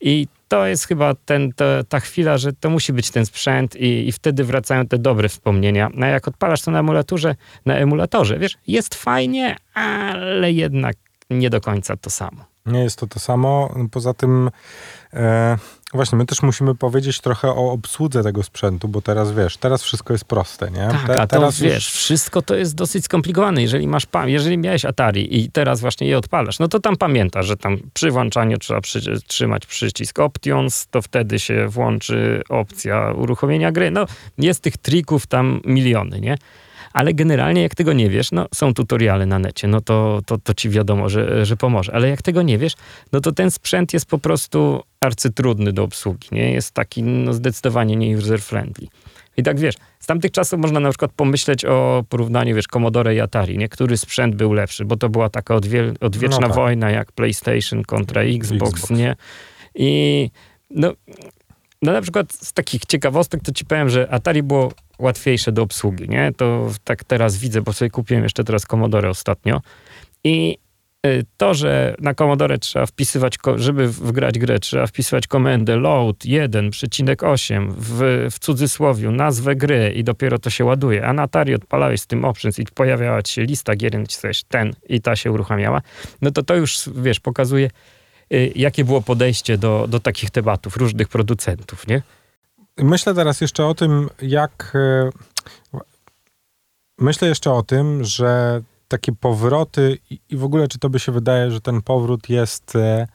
I 0.00 0.26
to 0.48 0.66
jest 0.66 0.86
chyba 0.86 1.14
ten, 1.14 1.52
to, 1.52 1.84
ta 1.84 2.00
chwila, 2.00 2.38
że 2.38 2.52
to 2.52 2.70
musi 2.70 2.92
być 2.92 3.10
ten 3.10 3.26
sprzęt 3.26 3.76
i, 3.76 4.08
i 4.08 4.12
wtedy 4.12 4.44
wracają 4.44 4.86
te 4.86 4.98
dobre 4.98 5.28
wspomnienia. 5.28 5.90
No 5.94 6.06
jak 6.06 6.28
odpalasz 6.28 6.62
to 6.62 6.70
na 6.70 6.80
emulatorze, 6.80 7.34
na 7.66 7.74
emulatorze, 7.76 8.38
wiesz, 8.38 8.56
jest 8.66 8.94
fajnie, 8.94 9.56
ale 9.74 10.52
jednak 10.52 10.96
nie 11.30 11.50
do 11.50 11.60
końca 11.60 11.96
to 11.96 12.10
samo. 12.10 12.44
Nie 12.66 12.80
jest 12.80 12.98
to 12.98 13.06
to 13.06 13.20
samo. 13.20 13.74
Poza 13.90 14.14
tym 14.14 14.50
e, 15.12 15.58
Właśnie, 15.94 16.18
my 16.18 16.26
też 16.26 16.42
musimy 16.42 16.74
powiedzieć 16.74 17.20
trochę 17.20 17.48
o 17.48 17.72
obsłudze 17.72 18.22
tego 18.22 18.42
sprzętu, 18.42 18.88
bo 18.88 19.02
teraz 19.02 19.32
wiesz, 19.32 19.56
teraz 19.56 19.82
wszystko 19.82 20.14
jest 20.14 20.24
proste, 20.24 20.70
nie? 20.70 20.88
Tak, 20.90 21.06
Te, 21.06 21.20
a 21.20 21.26
teraz 21.26 21.60
wiesz, 21.60 21.74
już... 21.74 21.86
wszystko 21.86 22.42
to 22.42 22.54
jest 22.54 22.74
dosyć 22.74 23.04
skomplikowane. 23.04 23.62
Jeżeli 23.62 23.88
masz, 23.88 24.06
jeżeli 24.24 24.58
miałeś 24.58 24.84
Atari 24.84 25.38
i 25.38 25.50
teraz 25.50 25.80
właśnie 25.80 26.06
je 26.06 26.18
odpalasz, 26.18 26.58
no 26.58 26.68
to 26.68 26.80
tam 26.80 26.96
pamiętasz, 26.96 27.46
że 27.46 27.56
tam 27.56 27.78
przy 27.94 28.10
włączaniu 28.10 28.58
trzeba 28.58 28.80
przy, 28.80 29.20
trzymać 29.26 29.66
przycisk 29.66 30.18
Options, 30.18 30.86
to 30.90 31.02
wtedy 31.02 31.38
się 31.38 31.68
włączy 31.68 32.42
opcja 32.48 33.12
uruchomienia 33.12 33.72
gry. 33.72 33.90
No, 33.90 34.06
jest 34.38 34.62
tych 34.62 34.76
trików 34.76 35.26
tam 35.26 35.60
miliony, 35.64 36.20
nie? 36.20 36.38
Ale 36.92 37.14
generalnie 37.14 37.62
jak 37.62 37.74
tego 37.74 37.92
nie 37.92 38.10
wiesz, 38.10 38.32
no 38.32 38.46
są 38.54 38.74
tutoriale 38.74 39.26
na 39.26 39.38
necie, 39.38 39.68
no 39.68 39.80
to, 39.80 40.20
to, 40.26 40.38
to 40.38 40.54
ci 40.54 40.70
wiadomo, 40.70 41.08
że, 41.08 41.46
że 41.46 41.56
pomoże, 41.56 41.94
ale 41.94 42.08
jak 42.08 42.22
tego 42.22 42.42
nie 42.42 42.58
wiesz, 42.58 42.72
no 43.12 43.20
to 43.20 43.32
ten 43.32 43.50
sprzęt 43.50 43.92
jest 43.92 44.06
po 44.06 44.18
prostu 44.18 44.82
arcytrudny 45.00 45.72
do 45.72 45.82
obsługi, 45.82 46.28
nie? 46.32 46.52
Jest 46.52 46.74
taki 46.74 47.02
no 47.02 47.32
zdecydowanie 47.32 47.96
nie 47.96 48.16
user-friendly. 48.16 48.86
I 49.36 49.42
tak 49.42 49.60
wiesz, 49.60 49.74
z 50.00 50.06
tamtych 50.06 50.30
czasów 50.30 50.60
można 50.60 50.80
na 50.80 50.90
przykład 50.90 51.12
pomyśleć 51.12 51.64
o 51.64 52.04
porównaniu, 52.08 52.56
wiesz, 52.56 52.66
Commodore 52.66 53.14
i 53.14 53.20
Atari, 53.20 53.58
nie? 53.58 53.68
Który 53.68 53.96
sprzęt 53.96 54.34
był 54.34 54.52
lepszy, 54.52 54.84
bo 54.84 54.96
to 54.96 55.08
była 55.08 55.28
taka 55.28 55.54
odwie 55.54 55.94
odwieczna 56.00 56.40
no 56.40 56.46
tak. 56.46 56.56
wojna 56.56 56.90
jak 56.90 57.12
PlayStation 57.12 57.82
kontra 57.82 58.22
Xbox, 58.22 58.72
Xbox. 58.72 58.90
nie? 58.90 59.16
I 59.74 60.30
no, 60.70 60.92
no 61.82 61.92
na 61.92 62.02
przykład 62.02 62.32
z 62.32 62.52
takich 62.52 62.86
ciekawostek 62.86 63.42
to 63.42 63.52
ci 63.52 63.64
powiem, 63.64 63.88
że 63.88 64.10
Atari 64.10 64.42
było 64.42 64.72
łatwiejsze 64.98 65.52
do 65.52 65.62
obsługi, 65.62 66.08
nie? 66.08 66.32
To 66.36 66.70
tak 66.84 67.04
teraz 67.04 67.36
widzę, 67.36 67.62
bo 67.62 67.72
sobie 67.72 67.90
kupiłem 67.90 68.22
jeszcze 68.22 68.44
teraz 68.44 68.66
Commodore 68.66 69.10
ostatnio 69.10 69.60
i 70.24 70.58
Y, 71.06 71.24
to, 71.36 71.54
że 71.54 71.94
na 71.98 72.14
Commodore 72.14 72.58
trzeba 72.58 72.86
wpisywać, 72.86 73.38
żeby 73.56 73.88
wgrać 73.88 74.38
grę, 74.38 74.58
trzeba 74.58 74.86
wpisywać 74.86 75.26
komendę 75.26 75.76
load 75.76 76.16
1,8 76.16 77.72
w, 77.78 78.28
w 78.30 78.38
cudzysłowiu, 78.38 79.10
nazwę 79.10 79.56
gry 79.56 79.92
i 79.96 80.04
dopiero 80.04 80.38
to 80.38 80.50
się 80.50 80.64
ładuje, 80.64 81.06
a 81.06 81.12
na 81.12 81.22
Atari 81.22 81.54
odpalałeś 81.54 82.00
z 82.00 82.06
tym 82.06 82.24
options 82.24 82.58
i 82.58 82.64
pojawiała 82.64 83.22
ci 83.22 83.34
się 83.34 83.42
lista 83.42 83.76
gier, 83.76 83.98
nacisnąłeś 83.98 84.42
ten 84.44 84.74
i 84.88 85.00
ta 85.00 85.16
się 85.16 85.32
uruchamiała, 85.32 85.82
no 86.22 86.30
to 86.30 86.42
to 86.42 86.54
już, 86.54 86.90
wiesz, 86.96 87.20
pokazuje, 87.20 87.70
y, 88.32 88.52
jakie 88.56 88.84
było 88.84 89.02
podejście 89.02 89.58
do, 89.58 89.86
do 89.88 90.00
takich 90.00 90.30
tematów 90.30 90.76
różnych 90.76 91.08
producentów, 91.08 91.86
nie? 91.86 92.02
Myślę 92.78 93.14
teraz 93.14 93.40
jeszcze 93.40 93.66
o 93.66 93.74
tym, 93.74 94.08
jak... 94.22 94.72
Y, 95.74 95.78
myślę 96.98 97.28
jeszcze 97.28 97.52
o 97.52 97.62
tym, 97.62 98.04
że 98.04 98.62
takie 98.88 99.12
powroty 99.12 99.98
i, 100.10 100.20
i 100.28 100.36
w 100.36 100.44
ogóle 100.44 100.68
czy 100.68 100.78
to 100.78 100.90
by 100.90 100.98
się 100.98 101.12
wydaje, 101.12 101.50
że 101.50 101.60
ten 101.60 101.82
powrót 101.82 102.28
jest 102.28 102.76
e, 102.76 103.06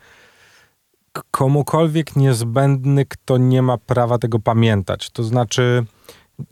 komukolwiek 1.32 2.16
niezbędny, 2.16 3.06
kto 3.06 3.38
nie 3.38 3.62
ma 3.62 3.78
prawa 3.78 4.18
tego 4.18 4.40
pamiętać. 4.40 5.10
To 5.10 5.24
znaczy, 5.24 5.86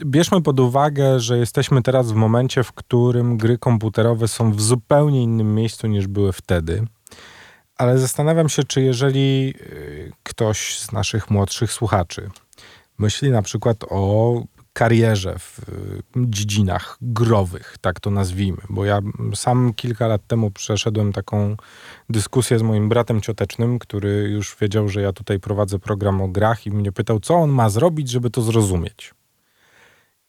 bierzmy 0.06 0.42
pod 0.42 0.60
uwagę, 0.60 1.20
że 1.20 1.38
jesteśmy 1.38 1.82
teraz 1.82 2.12
w 2.12 2.16
momencie, 2.16 2.64
w 2.64 2.72
którym 2.72 3.38
gry 3.38 3.58
komputerowe 3.58 4.28
są 4.28 4.52
w 4.52 4.62
zupełnie 4.62 5.24
innym 5.24 5.56
miejscu 5.56 5.88
niż 5.88 6.08
były 6.08 6.34
wtedy. 6.34 6.88
Ale 7.78 7.98
zastanawiam 7.98 8.50
się, 8.50 8.64
czy 8.64 8.82
jeżeli 8.82 9.54
e, 9.60 9.66
ktoś 10.24 10.80
z 10.80 10.92
naszych 10.92 11.30
młodszych 11.30 11.74
słuchaczy 11.74 12.30
myśli 13.02 13.32
na 13.32 13.42
przykład 13.42 13.78
o 13.90 14.44
karierze 14.74 15.40
w 15.40 15.60
dziedzinach 16.16 16.98
growych, 17.02 17.76
tak 17.82 18.00
to 18.00 18.12
nazwijmy. 18.12 18.62
Bo 18.70 18.86
ja 18.86 19.00
sam 19.36 19.74
kilka 19.74 20.08
lat 20.08 20.22
temu 20.28 20.52
przeszedłem 20.52 21.14
taką 21.14 21.56
dyskusję 22.10 22.60
z 22.60 22.62
moim 22.62 22.90
bratem 22.90 23.22
ciotecznym, 23.22 23.80
który 23.80 24.10
już 24.10 24.56
wiedział, 24.62 24.90
że 24.90 25.02
ja 25.02 25.14
tutaj 25.14 25.40
prowadzę 25.40 25.80
program 25.80 26.22
o 26.22 26.28
grach 26.28 26.66
i 26.66 26.72
mnie 26.72 26.92
pytał, 26.92 27.20
co 27.20 27.36
on 27.36 27.50
ma 27.50 27.70
zrobić, 27.70 28.10
żeby 28.10 28.30
to 28.30 28.42
zrozumieć. 28.42 29.14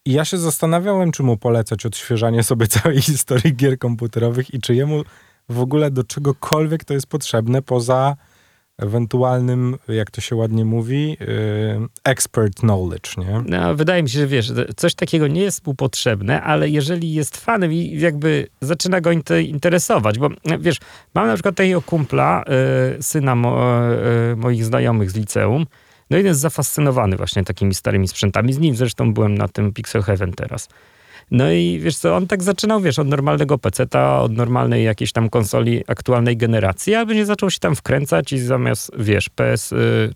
I 0.05 0.13
ja 0.13 0.25
się 0.25 0.39
zastanawiałem, 0.39 1.13
czy 1.13 1.23
mu 1.23 1.37
polecać 1.37 1.87
odświeżanie 1.87 2.43
sobie 2.43 2.67
całej 2.67 3.03
historii 3.03 3.57
gier 3.57 3.79
komputerowych 3.79 4.55
i 4.55 4.61
czy 4.61 4.75
jemu 4.75 5.03
w 5.49 5.61
ogóle 5.61 5.91
do 5.91 6.05
czegokolwiek 6.05 6.85
to 6.85 6.95
jest 6.95 7.07
potrzebne 7.07 7.63
poza 7.63 8.17
ewentualnym, 8.83 9.77
jak 9.89 10.11
to 10.11 10.21
się 10.21 10.37
ładnie 10.37 10.65
mówi, 10.65 11.09
yy, 11.09 11.89
expert 12.05 12.55
knowledge, 12.55 13.17
nie? 13.17 13.43
No, 13.47 13.75
wydaje 13.75 14.03
mi 14.03 14.11
się, 14.11 14.19
że 14.19 14.27
wiesz, 14.27 14.53
coś 14.77 14.95
takiego 14.95 15.29
nie 15.29 15.41
jest 15.41 15.67
mu 15.67 15.75
potrzebne, 15.75 16.43
ale 16.43 16.69
jeżeli 16.69 17.15
jest 17.15 17.37
fanem 17.37 17.73
i 17.73 18.01
jakby 18.01 18.47
zaczyna 18.61 19.01
go 19.01 19.11
interesować, 19.43 20.19
bo 20.19 20.29
wiesz, 20.61 20.79
mam 21.15 21.27
na 21.27 21.35
przykład 21.35 21.55
takiego 21.55 21.83
kumpla, 21.83 22.45
yy, 22.97 23.03
syna 23.03 23.35
mo, 23.35 23.81
yy, 24.29 24.37
moich 24.37 24.65
znajomych 24.65 25.11
z 25.11 25.17
liceum, 25.17 25.67
no 26.11 26.19
i 26.19 26.25
jest 26.25 26.41
zafascynowany 26.41 27.17
właśnie 27.17 27.45
takimi 27.45 27.75
starymi 27.75 28.09
sprzętami. 28.09 28.53
Z 28.53 28.59
nim 28.59 28.77
zresztą 28.77 29.15
byłem 29.15 29.39
na 29.39 29.49
tym 29.49 29.73
Pixel 29.73 30.03
Heaven 30.03 30.33
teraz. 30.33 30.69
No 31.31 31.53
i 31.53 31.81
wiesz 31.83 31.97
co, 31.97 32.17
on 32.17 32.27
tak 32.27 32.43
zaczynał, 32.43 32.81
wiesz, 32.81 32.99
od 32.99 33.09
normalnego 33.09 33.59
peceta, 33.59 34.21
od 34.21 34.33
normalnej 34.33 34.85
jakiejś 34.85 35.13
tam 35.13 35.29
konsoli 35.29 35.85
aktualnej 35.87 36.37
generacji, 36.37 36.95
a 36.95 37.07
będzie 37.07 37.27
zaczął 37.27 37.51
się 37.51 37.59
tam 37.59 37.77
wkręcać 37.77 38.33
i 38.33 38.39
zamiast, 38.39 38.91
wiesz, 38.99 39.29
PS 39.29 39.73
y, 39.73 40.15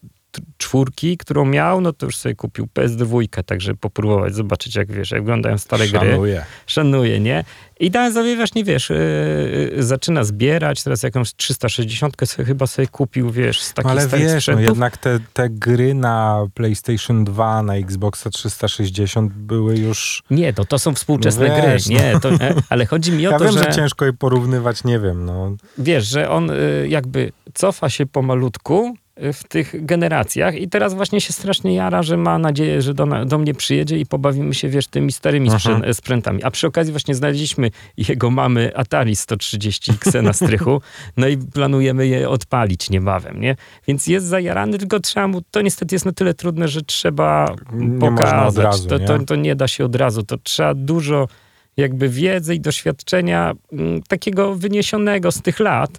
czwórki, 0.59 1.17
którą 1.17 1.45
miał, 1.45 1.81
no 1.81 1.93
to 1.93 2.07
już 2.07 2.17
sobie 2.17 2.35
kupił 2.35 2.69
PS2, 2.75 3.43
także 3.45 3.75
popróbować, 3.75 4.35
zobaczyć 4.35 4.77
jak, 4.77 4.93
wiesz, 4.93 5.11
jak 5.11 5.21
wyglądają 5.21 5.59
stare 5.59 5.87
Szanuje. 5.87 6.35
gry. 6.35 6.45
Szanuje. 6.67 7.21
nie? 7.21 7.45
I 7.81 7.91
tam 7.91 8.13
sobie 8.13 8.37
właśnie, 8.37 8.65
wiesz, 8.65 8.91
yy, 8.91 9.83
zaczyna 9.83 10.25
zbierać, 10.25 10.83
teraz 10.83 11.03
jakąś 11.03 11.35
360 11.35 12.15
sobie, 12.25 12.47
chyba 12.47 12.67
sobie 12.67 12.89
kupił, 12.89 13.31
wiesz, 13.31 13.63
z 13.63 13.75
takich 13.75 13.91
Ale 13.91 14.09
wiesz, 14.09 14.47
no 14.47 14.61
jednak 14.61 14.97
te, 14.97 15.19
te 15.33 15.51
gry 15.51 15.95
na 15.95 16.47
PlayStation 16.55 17.25
2, 17.25 17.63
na 17.63 17.75
Xbox 17.75 18.25
360 18.33 19.33
były 19.33 19.77
już... 19.77 20.23
Nie, 20.31 20.53
to, 20.53 20.65
to 20.65 20.79
są 20.79 20.95
współczesne 20.95 21.49
no 21.49 21.57
wiesz, 21.63 21.85
gry, 21.85 21.95
nie, 21.95 22.13
no. 22.13 22.21
to, 22.21 22.29
e, 22.31 22.55
ale 22.69 22.87
chodzi 22.87 23.13
mi 23.13 23.27
o 23.27 23.31
ja 23.31 23.39
to, 23.39 23.45
wiem, 23.45 23.53
że... 23.55 23.65
że 23.65 23.73
ciężko 23.73 24.05
je 24.05 24.13
porównywać, 24.13 24.85
nie 24.85 24.99
wiem, 24.99 25.25
no. 25.25 25.57
Wiesz, 25.79 26.07
że 26.07 26.31
on 26.31 26.51
y, 26.51 26.87
jakby 26.89 27.33
cofa 27.55 27.91
się 27.91 28.07
pomalutku, 28.07 28.97
w 29.17 29.45
tych 29.49 29.85
generacjach 29.85 30.55
i 30.55 30.69
teraz 30.69 30.95
właśnie 30.95 31.21
się 31.21 31.33
strasznie 31.33 31.75
jara, 31.75 32.03
że 32.03 32.17
ma 32.17 32.39
nadzieję, 32.39 32.83
że 32.83 32.95
do, 32.95 33.07
do 33.27 33.39
mnie 33.39 33.55
przyjedzie 33.55 33.99
i 33.99 34.07
pobawimy 34.07 34.55
się, 34.55 34.69
wiesz, 34.69 34.87
tymi 34.87 35.13
starymi 35.13 35.51
sprzę 35.51 35.95
sprzętami. 35.95 36.43
A 36.43 36.51
przy 36.51 36.67
okazji 36.67 36.93
właśnie 36.93 37.15
znaleźliśmy 37.15 37.71
jego 37.97 38.31
mamy 38.31 38.77
Atari 38.77 39.15
130X 39.15 40.23
na 40.23 40.33
strychu, 40.33 40.81
no 41.17 41.29
i 41.29 41.37
planujemy 41.37 42.07
je 42.07 42.29
odpalić 42.29 42.91
niebawem, 42.91 43.41
nie? 43.41 43.57
Więc 43.89 44.07
jest 44.07 44.27
zajarany, 44.27 44.79
tylko 44.79 45.01
trzeba 45.01 45.29
mu, 45.29 45.43
to 45.51 45.63
niestety 45.63 45.95
jest 45.95 46.07
na 46.07 46.13
tyle 46.13 46.35
trudne, 46.35 46.69
że 46.69 46.83
trzeba 46.83 47.55
nie 47.73 47.99
pokazać. 47.99 48.65
Razu, 48.65 48.89
to, 48.89 48.99
to, 48.99 49.19
to 49.19 49.37
nie 49.37 49.57
da 49.57 49.69
się 49.69 49.85
od 49.85 49.97
razu, 49.97 50.23
to 50.23 50.39
trzeba 50.39 50.75
dużo 50.75 51.29
jakby 51.77 52.09
wiedzy 52.09 52.55
i 52.55 52.61
doświadczenia 52.61 53.51
m, 53.73 53.79
mm, 53.81 54.03
takiego 54.03 54.55
wyniesionego 54.55 55.33
z 55.33 55.43
tych 55.43 55.61
lat, 55.61 55.99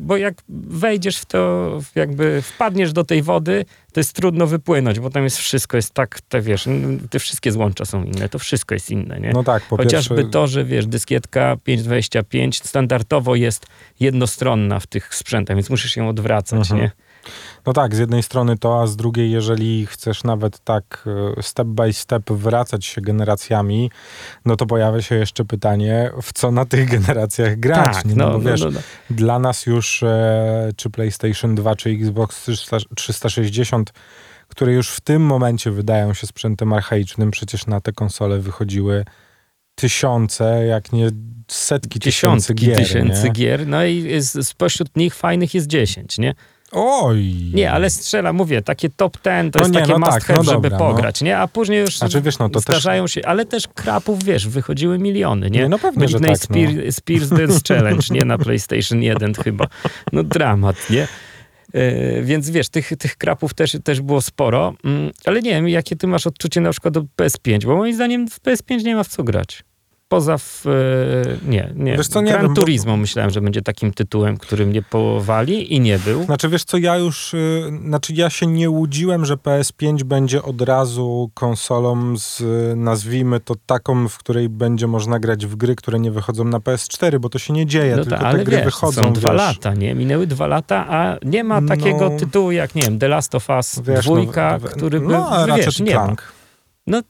bo 0.00 0.16
jak 0.16 0.34
wejdziesz 0.68 1.18
w 1.18 1.26
to, 1.26 1.70
jakby 1.94 2.42
wpadniesz 2.42 2.92
do 2.92 3.04
tej 3.04 3.22
wody, 3.22 3.64
to 3.92 4.00
jest 4.00 4.12
trudno 4.12 4.46
wypłynąć, 4.46 5.00
bo 5.00 5.10
tam 5.10 5.24
jest 5.24 5.38
wszystko, 5.38 5.76
jest 5.76 5.94
tak, 5.94 6.20
te 6.20 6.40
wiesz, 6.40 6.68
te 7.10 7.18
wszystkie 7.18 7.52
złącza 7.52 7.84
są 7.84 8.04
inne, 8.04 8.28
to 8.28 8.38
wszystko 8.38 8.74
jest 8.74 8.90
inne, 8.90 9.20
nie? 9.20 9.30
No 9.32 9.44
tak, 9.44 9.62
po 9.62 9.76
Chociażby 9.76 10.14
pierwsze... 10.14 10.30
to, 10.30 10.46
że 10.46 10.64
wiesz, 10.64 10.86
dyskietka 10.86 11.56
525 11.64 12.64
standardowo 12.64 13.34
jest 13.34 13.66
jednostronna 14.00 14.80
w 14.80 14.86
tych 14.86 15.14
sprzętach, 15.14 15.56
więc 15.56 15.70
musisz 15.70 15.96
ją 15.96 16.08
odwracać, 16.08 16.58
mhm. 16.58 16.80
nie? 16.80 16.90
No 17.66 17.72
tak, 17.72 17.94
z 17.94 17.98
jednej 17.98 18.22
strony 18.22 18.58
to, 18.58 18.82
a 18.82 18.86
z 18.86 18.96
drugiej, 18.96 19.30
jeżeli 19.30 19.86
chcesz 19.86 20.24
nawet 20.24 20.58
tak 20.58 21.04
e, 21.38 21.42
step 21.42 21.68
by 21.68 21.92
step 21.92 22.30
wracać 22.30 22.86
się 22.86 23.00
generacjami, 23.00 23.90
no 24.44 24.56
to 24.56 24.66
pojawia 24.66 25.02
się 25.02 25.14
jeszcze 25.14 25.44
pytanie, 25.44 26.10
w 26.22 26.32
co 26.32 26.50
na 26.50 26.64
tych 26.64 26.88
generacjach 26.98 27.60
grać. 27.60 27.94
Tak, 27.94 28.04
nie? 28.04 28.14
No, 28.14 28.26
no, 28.26 28.32
bo 28.32 28.38
no, 28.38 28.50
wiesz, 28.50 28.60
no, 28.60 28.70
no. 28.70 28.80
dla 29.10 29.38
nas 29.38 29.66
już 29.66 30.02
e, 30.02 30.70
czy 30.76 30.90
PlayStation 30.90 31.54
2, 31.54 31.76
czy 31.76 31.90
Xbox 31.90 32.44
300, 32.44 32.76
360 32.96 33.92
które 34.48 34.72
już 34.72 34.90
w 34.90 35.00
tym 35.00 35.22
momencie 35.22 35.70
wydają 35.70 36.14
się 36.14 36.26
sprzętem 36.26 36.72
archaicznym, 36.72 37.30
przecież 37.30 37.66
na 37.66 37.80
te 37.80 37.92
konsole 37.92 38.38
wychodziły 38.38 39.04
tysiące, 39.74 40.66
jak 40.66 40.92
nie 40.92 41.10
setki 41.48 42.00
tysięcy 42.00 42.54
gier. 42.54 42.76
tysięcy 42.76 43.24
nie? 43.24 43.30
gier, 43.30 43.66
no 43.66 43.84
i 43.84 44.22
spośród 44.42 44.96
nich 44.96 45.14
fajnych 45.14 45.54
jest 45.54 45.66
10, 45.66 46.18
nie? 46.18 46.34
Oj. 46.72 47.50
Nie, 47.54 47.72
ale 47.72 47.90
strzela, 47.90 48.32
mówię, 48.32 48.62
takie 48.62 48.90
top 48.90 49.18
ten 49.18 49.50
to 49.50 49.58
no 49.58 49.64
jest 49.64 49.74
nie, 49.74 49.80
takie 49.80 49.92
no 49.92 49.98
must 49.98 50.12
tak, 50.12 50.24
have, 50.24 50.38
no 50.38 50.44
żeby 50.44 50.70
dobra, 50.70 50.78
no. 50.78 50.78
pograć, 50.78 51.22
nie? 51.22 51.38
A 51.38 51.48
później 51.48 51.80
już 51.80 51.98
znaczy, 51.98 52.20
wiesz, 52.20 52.38
no, 52.38 52.48
to 52.48 52.60
zdarzają 52.60 53.04
też... 53.04 53.12
się, 53.12 53.26
ale 53.26 53.44
też 53.44 53.68
krapów, 53.74 54.24
wiesz, 54.24 54.48
wychodziły 54.48 54.98
miliony, 54.98 55.50
nie? 55.50 55.60
nie 55.60 55.68
no 55.68 55.78
pewnie, 55.78 56.06
Britney 56.06 56.28
że 56.28 56.34
tak, 56.34 56.44
Spear, 56.44 56.74
no. 56.86 56.92
Spears 56.92 57.28
Dance 57.28 57.60
Challenge, 57.68 58.06
nie? 58.10 58.24
Na 58.24 58.38
PlayStation 58.38 59.02
1 59.02 59.34
chyba. 59.34 59.66
No 60.12 60.22
dramat, 60.22 60.90
nie? 60.90 61.08
Yy, 61.74 62.22
więc 62.22 62.50
wiesz, 62.50 62.68
tych, 62.68 62.96
tych 62.98 63.16
krapów 63.16 63.54
też, 63.54 63.76
też 63.84 64.00
było 64.00 64.20
sporo, 64.20 64.74
yy, 64.84 65.12
ale 65.24 65.42
nie 65.42 65.50
wiem, 65.50 65.68
jakie 65.68 65.96
ty 65.96 66.06
masz 66.06 66.26
odczucie 66.26 66.60
na 66.60 66.70
przykład 66.70 66.94
do 66.94 67.00
PS5, 67.16 67.64
bo 67.64 67.76
moim 67.76 67.94
zdaniem 67.94 68.28
w 68.28 68.40
PS5 68.40 68.84
nie 68.84 68.96
ma 68.96 69.04
w 69.04 69.08
co 69.08 69.24
grać 69.24 69.64
poza 70.08 70.38
w, 70.38 70.66
e, 70.66 71.48
nie, 71.50 71.72
nie. 71.74 71.96
Wiesz 71.96 72.08
co, 72.08 72.20
nie 72.20 72.32
Gran 72.32 72.46
wiem, 72.46 72.54
Turismo 72.54 72.90
bo... 72.90 72.96
myślałem, 72.96 73.30
że 73.30 73.40
będzie 73.40 73.62
takim 73.62 73.92
tytułem, 73.92 74.36
który 74.36 74.66
mnie 74.66 74.82
połowali 74.82 75.74
i 75.74 75.80
nie 75.80 75.98
był. 75.98 76.24
Znaczy 76.24 76.48
wiesz 76.48 76.64
co, 76.64 76.78
ja 76.78 76.96
już, 76.96 77.34
y, 77.34 77.72
znaczy 77.86 78.12
ja 78.14 78.30
się 78.30 78.46
nie 78.46 78.70
łudziłem, 78.70 79.24
że 79.24 79.34
PS5 79.34 80.02
będzie 80.02 80.42
od 80.42 80.60
razu 80.60 81.30
konsolą 81.34 82.16
z, 82.16 82.42
nazwijmy 82.76 83.40
to 83.40 83.54
taką, 83.66 84.08
w 84.08 84.18
której 84.18 84.48
będzie 84.48 84.86
można 84.86 85.18
grać 85.18 85.46
w 85.46 85.56
gry, 85.56 85.76
które 85.76 86.00
nie 86.00 86.10
wychodzą 86.10 86.44
na 86.44 86.58
PS4, 86.58 87.18
bo 87.18 87.28
to 87.28 87.38
się 87.38 87.52
nie 87.52 87.66
dzieje, 87.66 87.96
no 87.96 88.04
tylko 88.04 88.18
ta, 88.18 88.26
ale 88.26 88.38
te 88.38 88.44
gry 88.44 88.56
wiesz, 88.56 88.64
wychodzą. 88.64 89.02
są 89.02 89.12
dwa 89.12 89.30
wiesz. 89.32 89.38
lata, 89.38 89.74
nie? 89.74 89.94
Minęły 89.94 90.26
dwa 90.26 90.46
lata, 90.46 90.86
a 90.88 91.16
nie 91.24 91.44
ma 91.44 91.62
takiego 91.62 92.10
no, 92.10 92.18
tytułu 92.18 92.50
jak, 92.50 92.74
nie 92.74 92.82
wiem, 92.82 92.98
The 92.98 93.08
Last 93.08 93.34
of 93.34 93.48
Us 93.48 93.80
wiesz, 93.84 94.04
dwójka, 94.04 94.58
no, 94.62 94.68
który 94.68 95.00
no, 95.00 95.06
by, 95.06 95.46
no, 95.48 95.56
wiesz, 95.56 95.80
nie 95.80 95.92
Clank. 95.92 96.22
ma. 96.30 96.35
No 96.86 97.02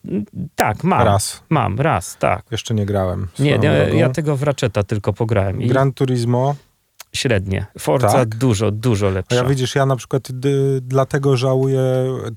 tak, 0.55 0.83
mam. 0.83 1.05
Raz. 1.05 1.43
Mam, 1.49 1.79
raz, 1.79 2.17
tak. 2.17 2.43
Jeszcze 2.51 2.73
nie 2.73 2.85
grałem. 2.85 3.27
Nie, 3.39 3.59
nie 3.59 3.69
ja 3.93 4.09
tego 4.09 4.37
w 4.37 4.43
Ratcheta 4.43 4.83
tylko 4.83 5.13
pograłem. 5.13 5.61
I... 5.61 5.67
Gran 5.67 5.93
Turismo 5.93 6.55
średnie. 7.17 7.65
Forza 7.79 8.11
tak? 8.11 8.35
dużo, 8.35 8.71
dużo 8.71 9.09
lepsza. 9.09 9.35
A 9.35 9.43
ja 9.43 9.49
widzisz, 9.49 9.75
ja 9.75 9.85
na 9.85 9.95
przykład 9.95 10.29
y, 10.29 10.33
dlatego 10.81 11.37
żałuję 11.37 11.81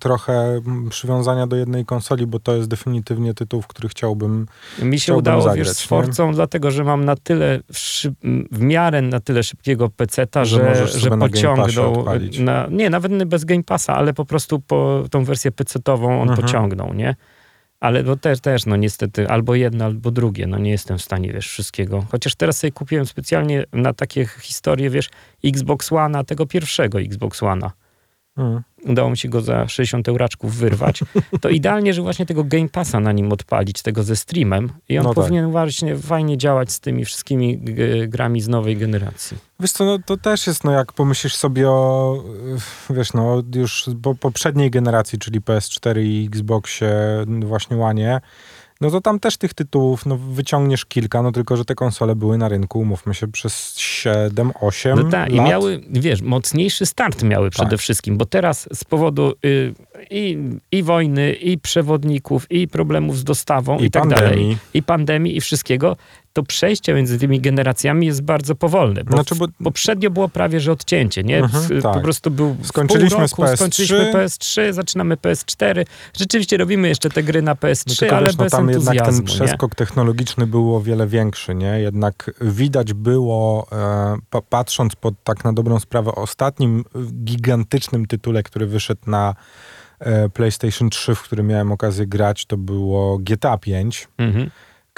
trochę 0.00 0.60
przywiązania 0.90 1.46
do 1.46 1.56
jednej 1.56 1.84
konsoli, 1.84 2.26
bo 2.26 2.38
to 2.38 2.56
jest 2.56 2.68
definitywnie 2.68 3.34
tytuł, 3.34 3.62
w 3.62 3.66
który 3.66 3.88
chciałbym 3.88 4.46
Mi 4.82 4.98
się 4.98 5.02
chciałbym 5.02 5.18
udało, 5.18 5.42
zagrać, 5.42 5.68
wiesz, 5.68 5.76
z 5.76 5.82
Forcą, 5.82 6.34
dlatego, 6.34 6.70
że 6.70 6.84
mam 6.84 7.04
na 7.04 7.16
tyle 7.16 7.60
w 8.52 8.60
miarę 8.60 9.02
na 9.02 9.20
tyle 9.20 9.42
szybkiego 9.42 9.88
peceta, 9.88 10.44
że, 10.44 10.86
że, 10.86 10.98
że 10.98 11.10
pociągnął. 11.10 12.04
Na, 12.40 12.66
nie, 12.70 12.90
nawet 12.90 13.24
bez 13.24 13.44
Game 13.44 13.62
Passa, 13.62 13.94
ale 13.94 14.14
po 14.14 14.24
prostu 14.24 14.60
po 14.60 15.04
tą 15.10 15.24
wersję 15.24 15.52
pecetową 15.52 16.22
on 16.22 16.28
mhm. 16.28 16.46
pociągnął, 16.46 16.94
nie? 16.94 17.16
Ale 17.80 18.02
no 18.02 18.16
też, 18.16 18.40
też, 18.40 18.66
no 18.66 18.76
niestety, 18.76 19.28
albo 19.28 19.54
jedno, 19.54 19.84
albo 19.84 20.10
drugie. 20.10 20.46
No 20.46 20.58
nie 20.58 20.70
jestem 20.70 20.98
w 20.98 21.02
stanie, 21.02 21.32
wiesz, 21.32 21.48
wszystkiego. 21.48 22.06
Chociaż 22.10 22.34
teraz 22.34 22.58
sobie 22.58 22.72
kupiłem 22.72 23.06
specjalnie 23.06 23.64
na 23.72 23.92
takie 23.92 24.26
historie, 24.26 24.90
wiesz, 24.90 25.10
Xbox 25.44 25.92
One, 25.92 26.24
tego 26.24 26.46
pierwszego 26.46 27.00
Xbox 27.00 27.40
One'a. 27.42 27.70
Hmm. 28.40 28.62
Udało 28.86 29.10
mi 29.10 29.16
się 29.16 29.28
go 29.28 29.40
za 29.40 29.68
60 29.68 30.08
euraczków 30.08 30.56
wyrwać. 30.56 31.00
To 31.40 31.48
idealnie, 31.60 31.94
że 31.94 32.02
właśnie 32.02 32.26
tego 32.26 32.44
Game 32.44 32.68
Passa 32.68 33.00
na 33.00 33.12
nim 33.12 33.32
odpalić, 33.32 33.82
tego 33.82 34.02
ze 34.02 34.16
streamem. 34.16 34.72
I 34.88 34.98
on 34.98 35.04
no 35.04 35.14
tak. 35.14 35.24
powinien 35.24 35.44
tak. 35.44 35.52
właśnie 35.52 35.96
fajnie 35.96 36.38
działać 36.38 36.72
z 36.72 36.80
tymi 36.80 37.04
wszystkimi 37.04 37.60
grami 38.08 38.40
z 38.40 38.48
nowej 38.48 38.76
generacji. 38.76 39.36
Wiesz 39.60 39.72
co, 39.72 39.84
no, 39.84 39.98
to 40.06 40.16
też 40.16 40.46
jest, 40.46 40.64
no 40.64 40.72
jak 40.72 40.92
pomyślisz 40.92 41.34
sobie 41.34 41.70
o, 41.70 42.24
wiesz, 42.90 43.12
no 43.12 43.42
już 43.54 43.90
po 44.02 44.14
poprzedniej 44.14 44.70
generacji, 44.70 45.18
czyli 45.18 45.40
PS4 45.40 46.00
i 46.02 46.26
Xboxie 46.26 46.92
właśnie 47.26 47.76
One, 47.76 48.20
no 48.80 48.90
to 48.90 49.00
tam 49.00 49.20
też 49.20 49.36
tych 49.36 49.54
tytułów 49.54 50.06
no, 50.06 50.16
wyciągniesz 50.16 50.84
kilka, 50.84 51.22
no 51.22 51.32
tylko, 51.32 51.56
że 51.56 51.64
te 51.64 51.74
konsole 51.74 52.16
były 52.16 52.38
na 52.38 52.48
rynku, 52.48 52.78
umówmy 52.78 53.14
się, 53.14 53.28
przez 53.28 53.78
7, 53.78 54.52
8 54.60 54.98
no 54.98 55.10
tak, 55.10 55.32
i 55.32 55.40
miały, 55.40 55.80
wiesz, 55.90 56.22
mocniejszy 56.22 56.86
start 56.86 57.22
miały 57.22 57.50
przede 57.50 57.70
tak. 57.70 57.80
wszystkim, 57.80 58.16
bo 58.16 58.26
teraz 58.26 58.68
z 58.72 58.84
powodu 58.84 59.32
y, 59.44 59.74
i, 60.10 60.38
i 60.72 60.82
wojny, 60.82 61.32
i 61.32 61.58
przewodników, 61.58 62.50
i 62.50 62.68
problemów 62.68 63.18
z 63.18 63.24
dostawą 63.24 63.78
i, 63.78 63.84
i 63.84 63.90
tak 63.90 64.02
pandemii. 64.02 64.24
dalej, 64.24 64.56
i 64.74 64.82
pandemii, 64.82 65.36
i 65.36 65.40
wszystkiego, 65.40 65.96
to 66.32 66.42
przejście 66.42 66.94
między 66.94 67.18
tymi 67.18 67.40
generacjami 67.40 68.06
jest 68.06 68.22
bardzo 68.22 68.54
powolne. 68.54 69.04
Bo 69.04 69.12
znaczy, 69.12 69.34
bo... 69.34 69.46
Poprzednio 69.64 70.10
było 70.10 70.28
prawie, 70.28 70.60
że 70.60 70.72
odcięcie, 70.72 71.22
nie? 71.22 71.38
Mhm, 71.38 71.82
tak. 71.82 71.94
Po 71.94 72.00
prostu 72.00 72.30
był 72.30 72.56
skończyliśmy 72.62 73.18
roku, 73.18 73.28
z 73.28 73.32
PS3. 73.32 73.56
skończyliśmy 73.56 74.12
PS3, 74.12 74.72
zaczynamy 74.72 75.16
PS4. 75.16 75.84
Rzeczywiście 76.18 76.56
robimy 76.56 76.88
jeszcze 76.88 77.10
te 77.10 77.22
gry 77.22 77.42
na 77.42 77.54
PS3, 77.54 78.06
no 78.10 78.16
ale 78.16 78.26
wiesz, 78.26 78.36
no, 78.36 78.44
bez 78.44 78.52
tam 78.52 78.70
jednak 78.70 79.04
ten 79.04 79.22
przeskok 79.22 79.72
nie? 79.72 79.76
technologiczny 79.76 80.46
był 80.46 80.76
o 80.76 80.80
wiele 80.80 81.06
większy, 81.06 81.54
nie? 81.54 81.80
Jednak 81.80 82.30
widać 82.40 82.92
było, 82.92 83.66
e, 84.32 84.40
patrząc 84.50 84.96
pod 84.96 85.14
tak 85.24 85.44
na 85.44 85.52
dobrą 85.52 85.80
sprawę, 85.80 86.14
ostatnim 86.14 86.84
gigantycznym 87.24 88.06
tytule, 88.06 88.42
który 88.42 88.66
wyszedł 88.66 89.00
na 89.06 89.34
e, 90.00 90.28
PlayStation 90.28 90.90
3, 90.90 91.14
w 91.14 91.22
którym 91.22 91.46
miałem 91.46 91.72
okazję 91.72 92.06
grać, 92.06 92.46
to 92.46 92.56
było 92.56 93.18
GTA 93.18 93.58
5. 93.58 94.08
Mhm 94.18 94.50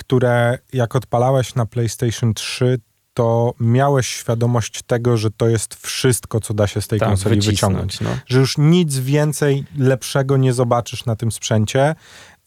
które 0.02 0.58
jak 0.72 0.96
odpalałeś 0.96 1.54
na 1.54 1.66
PlayStation 1.66 2.34
3, 2.34 2.78
to 3.14 3.54
miałeś 3.60 4.06
świadomość 4.06 4.82
tego, 4.82 5.16
że 5.16 5.30
to 5.30 5.48
jest 5.48 5.74
wszystko, 5.74 6.40
co 6.40 6.54
da 6.54 6.66
się 6.66 6.80
z 6.80 6.88
tej 6.88 6.98
tak, 6.98 7.08
konsoli 7.08 7.40
wyciągnąć. 7.40 8.00
No. 8.00 8.10
Że 8.26 8.38
już 8.38 8.58
nic 8.58 8.98
więcej 8.98 9.64
lepszego 9.78 10.36
nie 10.36 10.52
zobaczysz 10.52 11.04
na 11.04 11.16
tym 11.16 11.32
sprzęcie. 11.32 11.94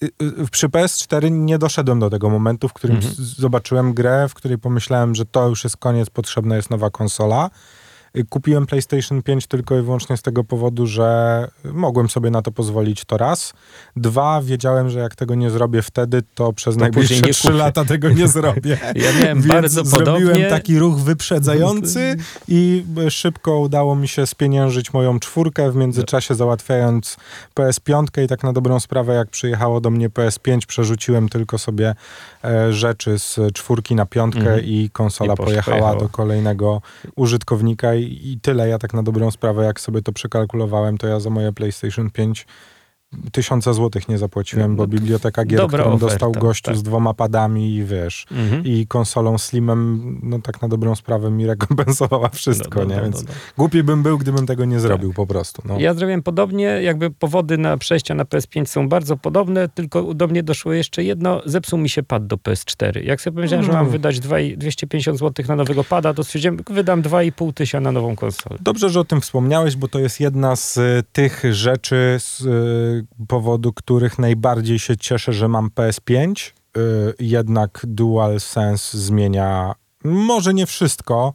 Y, 0.04 0.12
y, 0.22 0.48
przy 0.52 0.70
PS4 0.70 1.32
nie 1.32 1.58
doszedłem 1.58 2.00
do 2.00 2.10
tego 2.10 2.30
momentu, 2.30 2.68
w 2.68 2.74
którym 2.74 2.96
mhm. 2.96 3.14
zobaczyłem 3.18 3.94
grę, 3.94 4.28
w 4.30 4.34
której 4.34 4.58
pomyślałem, 4.58 5.16
że 5.16 5.26
to 5.26 5.50
już 5.50 5.64
jest 5.64 5.78
koniec, 5.78 6.10
potrzebna 6.10 6.56
jest 6.56 6.70
nowa 6.70 6.90
konsola. 6.90 7.50
Kupiłem 8.30 8.66
PlayStation 8.66 9.24
5 9.24 9.48
tylko 9.48 9.78
i 9.78 9.82
wyłącznie 9.82 10.18
z 10.18 10.22
tego 10.22 10.44
powodu, 10.44 10.88
że 10.88 11.48
mogłem 11.64 12.10
sobie 12.10 12.30
na 12.30 12.42
to 12.42 12.52
pozwolić 12.52 13.06
to 13.06 13.18
raz. 13.18 13.54
Dwa, 13.96 14.42
wiedziałem, 14.42 14.90
że 14.90 15.00
jak 15.00 15.16
tego 15.16 15.36
nie 15.36 15.50
zrobię 15.50 15.82
wtedy, 15.82 16.24
to 16.36 16.54
przez 16.54 16.76
to 16.76 16.82
najbliższe 16.82 17.28
trzy 17.28 17.54
lata 17.54 17.86
tego 17.86 18.10
nie 18.10 18.28
zrobię. 18.28 18.78
Ja 18.96 19.14
miałem 19.20 19.42
Więc 19.42 19.48
bardzo 19.48 19.86
zrobiłem 19.86 20.20
podobnie. 20.20 20.50
taki 20.50 20.80
ruch 20.80 21.00
wyprzedzający 21.00 22.16
i 22.48 22.86
szybko 23.10 23.60
udało 23.60 23.96
mi 23.96 24.08
się 24.08 24.28
spieniężyć 24.28 24.94
moją 24.94 25.20
czwórkę, 25.20 25.72
w 25.72 25.76
międzyczasie 25.76 26.36
załatwiając 26.36 27.18
PS5 27.56 28.24
i 28.24 28.28
tak 28.28 28.44
na 28.44 28.54
dobrą 28.54 28.80
sprawę, 28.80 29.14
jak 29.14 29.30
przyjechało 29.30 29.82
do 29.82 29.90
mnie 29.90 30.10
PS5, 30.10 30.66
przerzuciłem 30.66 31.30
tylko 31.30 31.58
sobie 31.58 31.96
e, 32.44 32.74
rzeczy 32.74 33.20
z 33.20 33.40
czwórki 33.54 33.96
na 33.96 34.06
piątkę 34.06 34.40
mhm. 34.40 34.66
i 34.66 34.90
konsola 34.94 35.34
I 35.34 35.38
pojechała 35.38 35.96
do 35.96 36.10
kolejnego 36.10 36.82
użytkownika 37.16 37.96
i, 38.06 38.40
tyle. 38.40 38.70
Ja 38.70 38.80
tak 38.80 38.94
na 38.94 39.04
dobrą 39.04 39.32
sprawę, 39.32 39.66
jak 39.66 39.80
sobie 39.80 40.02
to 40.02 40.12
przekalkulowałem, 40.12 40.98
to 40.98 41.08
ja 41.08 41.20
za 41.20 41.30
moje 41.30 41.52
PlayStation 41.54 42.12
5 42.12 42.48
tysiąca 43.32 43.74
złotych 43.74 44.10
nie 44.10 44.18
zapłaciłem, 44.18 44.72
no, 44.72 44.78
bo 44.78 44.88
biblioteka 44.88 45.46
gier, 45.46 45.68
którą 45.68 45.84
oferta, 45.84 46.06
dostał 46.06 46.32
gościu 46.32 46.66
tak. 46.66 46.78
z 46.78 46.84
dwoma 46.84 47.14
padami 47.14 47.76
i 47.76 47.84
wiesz, 47.84 48.26
mhm. 48.32 48.66
i 48.66 48.88
konsolą 48.88 49.38
Slimem, 49.38 50.20
no 50.24 50.40
tak 50.40 50.62
na 50.62 50.68
dobrą 50.68 50.96
sprawę 50.96 51.32
mi 51.32 51.48
rekompensowała 51.48 52.30
wszystko, 52.30 52.80
no, 52.80 52.86
no, 52.86 52.90
nie? 52.90 52.96
No, 52.96 53.04
Więc 53.04 53.24
no, 53.24 53.34
głupi 53.58 53.84
bym 53.84 54.04
był, 54.04 54.18
gdybym 54.18 54.46
tego 54.46 54.66
nie 54.66 54.80
zrobił 54.80 55.10
tak. 55.10 55.16
po 55.16 55.28
prostu. 55.28 55.62
Ja 55.78 55.94
zrobiłem 55.94 56.24
podobnie, 56.24 56.66
jakby 56.66 57.12
powody 57.12 57.58
na 57.58 57.78
przejścia 57.78 58.16
na 58.16 58.24
PS5 58.24 58.66
są 58.66 58.90
bardzo 58.90 59.18
podobne, 59.18 59.70
tylko 59.70 60.14
do 60.14 60.28
mnie 60.28 60.44
doszło 60.44 60.74
jeszcze 60.74 61.04
jedno, 61.04 61.42
zepsuł 61.46 61.80
mi 61.80 61.90
się 61.90 62.04
pad 62.04 62.28
do 62.28 62.36
PS4. 62.36 63.04
Jak 63.04 63.22
sobie 63.22 63.36
powiedziałem, 63.36 63.66
że 63.66 63.72
mam 63.72 63.90
wydać 63.90 64.20
2, 64.20 64.36
250 64.58 65.20
zł 65.20 65.46
na 65.48 65.56
nowego 65.56 65.84
pada, 65.84 66.14
to 66.14 66.24
stwierdziłem, 66.24 66.58
wydam 66.70 67.02
2,5 67.02 67.54
tysiąca 67.54 67.86
na 67.86 67.92
nową 67.92 68.16
konsolę. 68.16 68.58
Dobrze, 68.62 68.90
że 68.90 69.00
o 69.00 69.04
tym 69.04 69.22
wspomniałeś, 69.22 69.76
bo 69.76 69.88
to 69.88 70.00
jest 70.00 70.20
jedna 70.20 70.56
z 70.56 70.80
tych 71.14 71.44
rzeczy, 71.52 72.16
z, 72.20 72.44
powodu 73.28 73.74
których 73.74 74.20
najbardziej 74.20 74.80
się 74.80 74.98
cieszę, 74.98 75.34
że 75.34 75.48
mam 75.48 75.70
PS5. 75.70 76.52
Y, 76.78 77.14
jednak 77.20 77.82
DualSense 77.88 78.98
zmienia 78.98 79.76
może 80.04 80.54
nie 80.54 80.66
wszystko, 80.66 81.34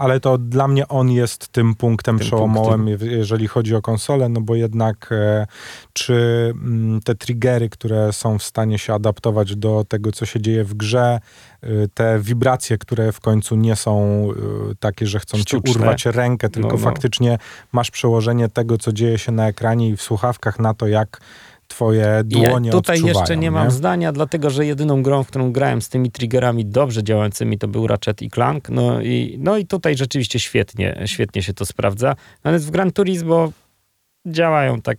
ale 0.00 0.20
to 0.20 0.38
dla 0.38 0.68
mnie 0.68 0.88
on 0.88 1.10
jest 1.10 1.48
tym 1.48 1.74
punktem 1.74 2.18
tym 2.18 2.26
przełomowym, 2.26 2.86
punktem. 2.86 3.10
jeżeli 3.10 3.48
chodzi 3.48 3.74
o 3.74 3.82
konsolę, 3.82 4.28
no 4.28 4.40
bo 4.40 4.54
jednak 4.54 5.08
e, 5.12 5.46
czy 5.92 6.14
mm, 6.54 7.00
te 7.00 7.14
triggery, 7.14 7.68
które 7.68 8.12
są 8.12 8.38
w 8.38 8.42
stanie 8.42 8.78
się 8.78 8.94
adaptować 8.94 9.56
do 9.56 9.84
tego, 9.88 10.12
co 10.12 10.26
się 10.26 10.40
dzieje 10.40 10.64
w 10.64 10.74
grze, 10.74 11.20
y, 11.64 11.88
te 11.94 12.18
wibracje, 12.20 12.78
które 12.78 13.12
w 13.12 13.20
końcu 13.20 13.56
nie 13.56 13.76
są 13.76 14.26
y, 14.70 14.76
takie, 14.76 15.06
że 15.06 15.20
chcą 15.20 15.38
Sztuczne. 15.38 15.72
ci 15.72 15.78
urwać 15.78 16.06
rękę, 16.06 16.48
tylko 16.48 16.68
no, 16.68 16.74
no. 16.74 16.80
faktycznie 16.80 17.38
masz 17.72 17.90
przełożenie 17.90 18.48
tego, 18.48 18.78
co 18.78 18.92
dzieje 18.92 19.18
się 19.18 19.32
na 19.32 19.48
ekranie 19.48 19.88
i 19.88 19.96
w 19.96 20.02
słuchawkach 20.02 20.58
na 20.58 20.74
to, 20.74 20.86
jak 20.86 21.20
twoje 21.70 22.22
dłonie 22.24 22.68
ja 22.68 22.72
Tutaj 22.72 23.02
jeszcze 23.02 23.36
nie, 23.36 23.42
nie, 23.42 23.50
mam 23.50 23.70
zdania, 23.70 24.12
dlatego 24.12 24.50
że 24.50 24.66
jedyną 24.66 25.02
grą, 25.02 25.24
w 25.24 25.26
którą 25.26 25.52
grałem 25.52 25.82
z 25.82 25.88
tymi 25.88 26.10
triggerami 26.10 26.66
dobrze 26.66 27.02
działającymi, 27.02 27.58
to 27.58 27.68
był 27.68 27.86
Ratchet 27.86 28.22
i 28.22 28.30
Clank. 28.30 28.68
No 28.68 29.00
i, 29.02 29.38
no 29.40 29.58
i 29.58 29.66
tutaj 29.66 29.96
rzeczywiście 29.96 30.38
świetnie, 30.40 31.02
świetnie 31.06 31.42
się 31.42 31.54
to 31.54 31.66
sprawdza. 31.66 32.16
Natomiast 32.44 32.66
w 32.66 32.70
Gran 32.70 32.92
Turismo 32.92 33.52
działają 34.26 34.80
tak, 34.80 34.98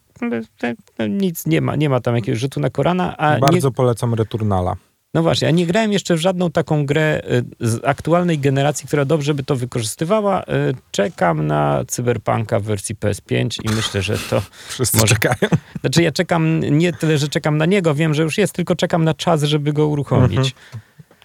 no, 1.00 1.08
nic 1.08 1.46
nie 1.46 1.62
ma, 1.62 1.76
nie 1.76 1.90
ma 1.90 2.00
tam 2.00 2.16
jakiegoś 2.16 2.40
rzutu 2.40 2.60
na 2.60 2.70
Korana. 2.70 3.18
A 3.18 3.40
Bardzo 3.40 3.68
nie... 3.68 3.74
polecam 3.74 4.14
Returnala. 4.14 4.76
No 5.14 5.24
właśnie, 5.24 5.46
ja 5.46 5.52
nie 5.52 5.66
grałem 5.66 5.92
jeszcze 5.92 6.16
w 6.16 6.20
żadną 6.20 6.52
taką 6.52 6.86
grę 6.86 7.22
y, 7.62 7.68
z 7.68 7.86
aktualnej 7.86 8.40
generacji, 8.40 8.88
która 8.88 9.06
dobrze 9.06 9.34
by 9.34 9.44
to 9.44 9.56
wykorzystywała. 9.56 10.44
Y, 10.44 10.46
czekam 10.92 11.48
na 11.48 11.84
Cyberpunka 11.88 12.60
w 12.60 12.64
wersji 12.64 12.96
PS5 12.96 13.60
i 13.64 13.76
myślę, 13.76 14.02
że 14.02 14.18
to... 14.18 14.42
Wszyscy 14.70 14.98
może... 14.98 15.16
czekają. 15.16 15.52
Znaczy 15.82 16.04
ja 16.04 16.12
czekam, 16.12 16.60
nie 16.60 16.94
tyle, 16.94 17.18
że 17.18 17.28
czekam 17.28 17.58
na 17.58 17.66
niego, 17.66 17.96
wiem, 17.96 18.14
że 18.14 18.24
już 18.24 18.38
jest, 18.38 18.54
tylko 18.54 18.76
czekam 18.76 19.04
na 19.04 19.14
czas, 19.14 19.44
żeby 19.44 19.74
go 19.74 19.88
uruchomić. 19.88 20.38
Mhm. 20.38 20.52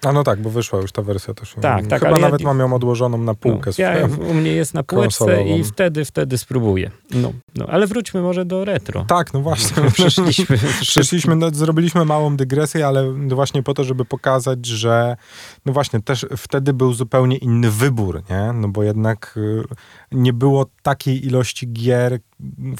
A 0.03 0.13
no 0.13 0.23
tak, 0.23 0.41
bo 0.41 0.49
wyszła 0.49 0.79
już 0.79 0.91
ta 0.91 1.01
wersja 1.01 1.33
też. 1.33 1.55
Tak, 1.61 1.87
tak. 1.87 2.01
Chyba 2.01 2.19
nawet 2.19 2.41
ja, 2.41 2.47
mam 2.47 2.59
ją 2.59 2.73
odłożoną 2.73 3.17
na 3.17 3.33
półkę. 3.33 3.71
No, 3.77 3.83
ja, 3.83 4.07
u 4.29 4.33
mnie 4.33 4.51
jest 4.51 4.73
na 4.73 4.83
półce 4.83 5.43
i 5.43 5.63
wtedy, 5.63 6.05
wtedy 6.05 6.37
spróbuję. 6.37 6.91
No, 7.11 7.33
no, 7.55 7.65
ale 7.65 7.87
wróćmy 7.87 8.21
może 8.21 8.45
do 8.45 8.65
retro. 8.65 9.05
Tak, 9.07 9.33
no 9.33 9.41
właśnie. 9.41 9.83
Przeszliśmy. 9.91 10.57
Przeszliśmy 10.81 11.35
no, 11.35 11.49
zrobiliśmy 11.53 12.05
małą 12.05 12.37
dygresję, 12.37 12.87
ale 12.87 13.13
właśnie 13.13 13.63
po 13.63 13.73
to, 13.73 13.83
żeby 13.83 14.05
pokazać, 14.05 14.65
że 14.65 15.17
no 15.65 15.73
właśnie, 15.73 16.01
też 16.01 16.25
wtedy 16.37 16.73
był 16.73 16.93
zupełnie 16.93 17.37
inny 17.37 17.71
wybór, 17.71 18.21
nie? 18.29 18.53
No 18.53 18.67
bo 18.67 18.83
jednak 18.83 19.33
y, 19.37 19.63
nie 20.11 20.33
było 20.33 20.65
takiej 20.81 21.25
ilości 21.25 21.73
gier, 21.73 22.19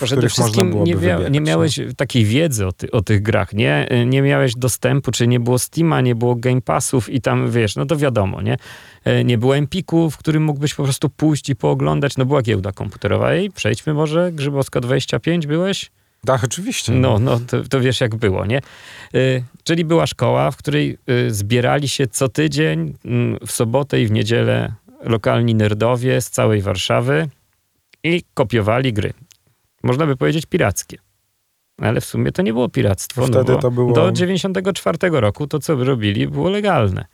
Przede 0.05 0.29
wszystkim 0.29 0.83
nie, 0.83 0.95
wybierać, 0.95 1.33
nie 1.33 1.41
miałeś 1.41 1.79
takiej 1.97 2.25
wiedzy 2.25 2.67
o, 2.67 2.71
ty, 2.71 2.91
o, 2.91 3.01
tych 3.01 3.21
grach, 3.21 3.53
nie? 3.53 3.87
Nie 4.05 4.21
miałeś 4.21 4.55
dostępu, 4.55 5.11
czy 5.11 5.27
nie 5.27 5.39
było 5.39 5.59
Steama, 5.59 6.01
nie 6.01 6.15
było 6.15 6.35
Game 6.35 6.61
Passów 6.61 7.09
i 7.09 7.21
tam, 7.21 7.51
wiesz, 7.51 7.75
no 7.75 7.85
to 7.85 7.97
wiadomo, 7.97 8.41
nie? 8.41 8.57
E, 9.03 9.23
nie 9.23 9.37
było 9.37 9.57
Empiku, 9.57 10.11
w 10.11 10.17
którym 10.17 10.43
mógłbyś 10.43 10.73
po 10.73 10.83
prostu 10.83 11.09
pójść 11.09 11.49
i 11.49 11.55
pooglądać, 11.55 12.17
no 12.17 12.25
była 12.25 12.41
giełda 12.41 12.71
komputerowa. 12.71 13.35
i 13.35 13.51
przejdźmy 13.51 13.93
może, 13.93 14.31
Grzybowska 14.31 14.81
25 14.81 15.47
byłeś? 15.47 15.91
Tak, 16.25 16.43
oczywiście. 16.43 16.91
No, 16.91 17.19
no 17.19 17.39
to, 17.39 17.63
to 17.63 17.79
wiesz 17.79 18.01
jak 18.01 18.15
było, 18.15 18.45
nie? 18.45 18.61
Y, 19.15 19.43
czyli 19.63 19.85
była 19.85 20.07
szkoła, 20.07 20.51
w 20.51 20.57
której 20.57 20.97
y, 21.09 21.33
zbierali 21.33 21.87
się 21.89 22.07
co 22.07 22.29
tydzień 22.29 22.93
y, 23.41 23.45
w 23.47 23.51
sobotę 23.51 24.01
i 24.01 24.07
w 24.07 24.11
niedzielę 24.11 24.73
lokalni 25.03 25.55
nerdowie 25.55 26.21
z 26.21 26.29
całej 26.29 26.61
Warszawy 26.61 27.29
i 28.03 28.23
kopiowali 28.33 28.93
gry. 28.93 29.13
Można 29.87 30.05
by 30.05 30.15
powiedzieć 30.15 30.45
pirackie. 30.45 30.97
Ale 31.81 32.01
w 32.01 32.05
sumie 32.05 32.31
to 32.31 32.41
nie 32.41 32.53
było 32.53 32.69
piractwo. 32.69 33.21
No 33.21 33.27
Wtedy 33.27 33.51
no 33.51 33.59
to 33.59 33.71
było... 33.71 33.93
Do 33.93 34.11
94 34.11 34.97
roku 35.11 35.47
to, 35.47 35.59
co 35.59 35.75
robili, 35.75 36.27
było 36.27 36.49
legalne. 36.49 37.05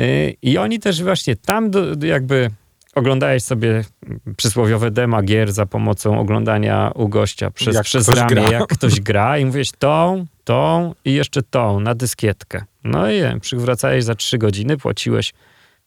Y, 0.00 0.36
I 0.42 0.58
oni 0.58 0.78
też 0.78 1.02
właśnie 1.02 1.36
tam 1.36 1.70
do, 1.70 2.06
jakby 2.06 2.50
oglądałeś 2.94 3.42
sobie 3.42 3.84
przysłowiowe 4.36 4.90
dema 4.90 5.22
gier 5.22 5.52
za 5.52 5.66
pomocą 5.66 6.18
oglądania 6.18 6.92
u 6.94 7.08
gościa 7.08 7.50
przez, 7.50 7.80
przez 7.80 8.08
ramię, 8.08 8.28
gra. 8.28 8.50
jak 8.50 8.66
ktoś 8.66 9.00
gra 9.10 9.38
i 9.38 9.44
mówisz, 9.44 9.72
tą 9.78 10.26
tą 10.44 10.94
i 11.04 11.12
jeszcze 11.12 11.42
tą 11.42 11.80
na 11.80 11.94
dyskietkę. 11.94 12.64
No 12.84 13.10
i 13.10 13.40
przywracałeś 13.40 14.04
za 14.04 14.14
trzy 14.14 14.38
godziny, 14.38 14.76
płaciłeś 14.76 15.32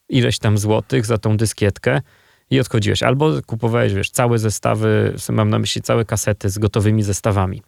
ileś 0.10 0.40
tam 0.40 0.58
złotych 0.58 1.06
za 1.06 1.18
tą 1.18 1.38
dyskietkę 1.38 2.02
i 2.50 2.60
odchodziłeś. 2.60 3.04
Albo 3.04 3.32
kupowałeś, 3.46 3.94
wiesz, 3.94 4.10
całe 4.10 4.40
zestawy, 4.40 5.14
mam 5.30 5.50
na 5.50 5.60
myśli 5.60 5.82
całe 5.82 6.06
kasety 6.06 6.50
z 6.50 6.58
gotowymi 6.58 7.04
zestawami. 7.04 7.62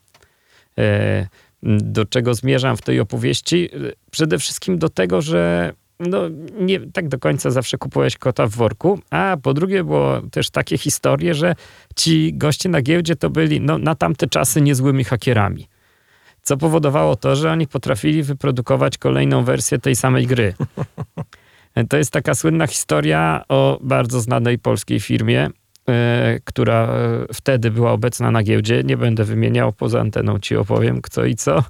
E, 0.78 1.28
do 1.64 2.06
czego 2.06 2.34
zmierzam 2.34 2.78
w 2.78 2.82
tej 2.82 3.00
opowieści? 3.00 3.70
Przede 4.12 4.40
wszystkim 4.40 4.80
do 4.80 4.90
tego, 4.90 5.22
że 5.22 5.74
no, 6.00 6.22
nie 6.60 6.80
tak 6.80 7.08
do 7.08 7.20
końca 7.20 7.52
zawsze 7.52 7.78
kupowałeś 7.78 8.18
kota 8.18 8.48
w 8.48 8.52
worku, 8.52 9.00
a 9.10 9.38
po 9.44 9.54
drugie 9.54 9.84
było 9.84 10.22
też 10.32 10.50
takie 10.50 10.78
historie, 10.78 11.34
że 11.34 11.56
ci 11.96 12.34
goście 12.34 12.70
na 12.70 12.82
giełdzie 12.82 13.16
to 13.16 13.30
byli 13.30 13.62
no, 13.62 13.78
na 13.78 13.96
tamte 13.96 14.28
czasy 14.28 14.62
niezłymi 14.62 15.04
hakierami. 15.04 15.68
Co 16.42 16.58
powodowało 16.58 17.16
to, 17.16 17.36
że 17.36 17.52
oni 17.52 17.68
potrafili 17.68 18.24
wyprodukować 18.24 18.98
kolejną 18.98 19.44
wersję 19.44 19.80
tej 19.80 19.96
samej 19.96 20.28
gry. 20.28 20.54
To 21.90 21.98
jest 21.98 22.12
taka 22.12 22.36
słynna 22.36 22.68
historia 22.68 23.44
o 23.50 23.80
bardzo 23.82 24.22
znanej 24.22 24.60
polskiej 24.60 25.00
firmie, 25.00 25.50
e, 25.90 26.40
która 26.44 26.84
e, 26.84 27.34
wtedy 27.34 27.72
była 27.72 27.92
obecna 27.92 28.32
na 28.32 28.44
giełdzie. 28.44 28.84
Nie 28.84 28.98
będę 28.98 29.24
wymieniał, 29.24 29.74
poza 29.74 30.00
anteną 30.00 30.40
ci 30.40 30.56
opowiem 30.56 31.02
kto 31.02 31.26
i 31.26 31.36
co. 31.36 31.64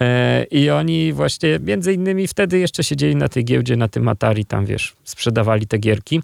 E, 0.00 0.44
I 0.44 0.70
oni 0.70 1.12
właśnie, 1.12 1.58
między 1.58 1.92
innymi 1.92 2.26
wtedy 2.26 2.58
jeszcze 2.58 2.84
siedzieli 2.84 3.16
na 3.16 3.28
tej 3.28 3.44
giełdzie, 3.44 3.76
na 3.76 3.88
tym 3.88 4.08
Atari, 4.08 4.44
tam 4.44 4.66
wiesz, 4.66 4.96
sprzedawali 5.04 5.66
te 5.66 5.78
gierki. 5.78 6.22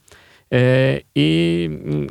I 1.14 1.68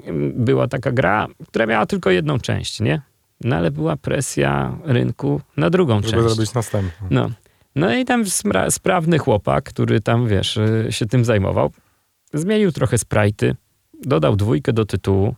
mm, 0.07 0.33
była 0.35 0.67
taka 0.67 0.91
gra, 0.91 1.27
która 1.47 1.65
miała 1.65 1.85
tylko 1.85 2.11
jedną 2.11 2.39
część, 2.39 2.79
nie? 2.79 3.01
No 3.43 3.55
ale 3.55 3.71
była 3.71 3.97
presja 3.97 4.77
rynku 4.83 5.41
na 5.57 5.69
drugą 5.69 5.95
Żeby 5.95 6.03
część. 6.03 6.15
Żeby 6.15 6.29
zrobić 6.29 6.53
następną. 6.53 7.07
No. 7.11 7.29
No 7.75 7.93
i 7.93 8.05
tam 8.05 8.23
sprawny 8.69 9.17
chłopak, 9.17 9.63
który 9.63 10.01
tam, 10.01 10.27
wiesz, 10.27 10.57
y, 10.57 10.87
się 10.89 11.05
tym 11.05 11.25
zajmował, 11.25 11.71
zmienił 12.33 12.71
trochę 12.71 12.97
sprajty, 12.97 13.55
dodał 14.05 14.35
dwójkę 14.35 14.73
do 14.73 14.85
tytułu, 14.85 15.35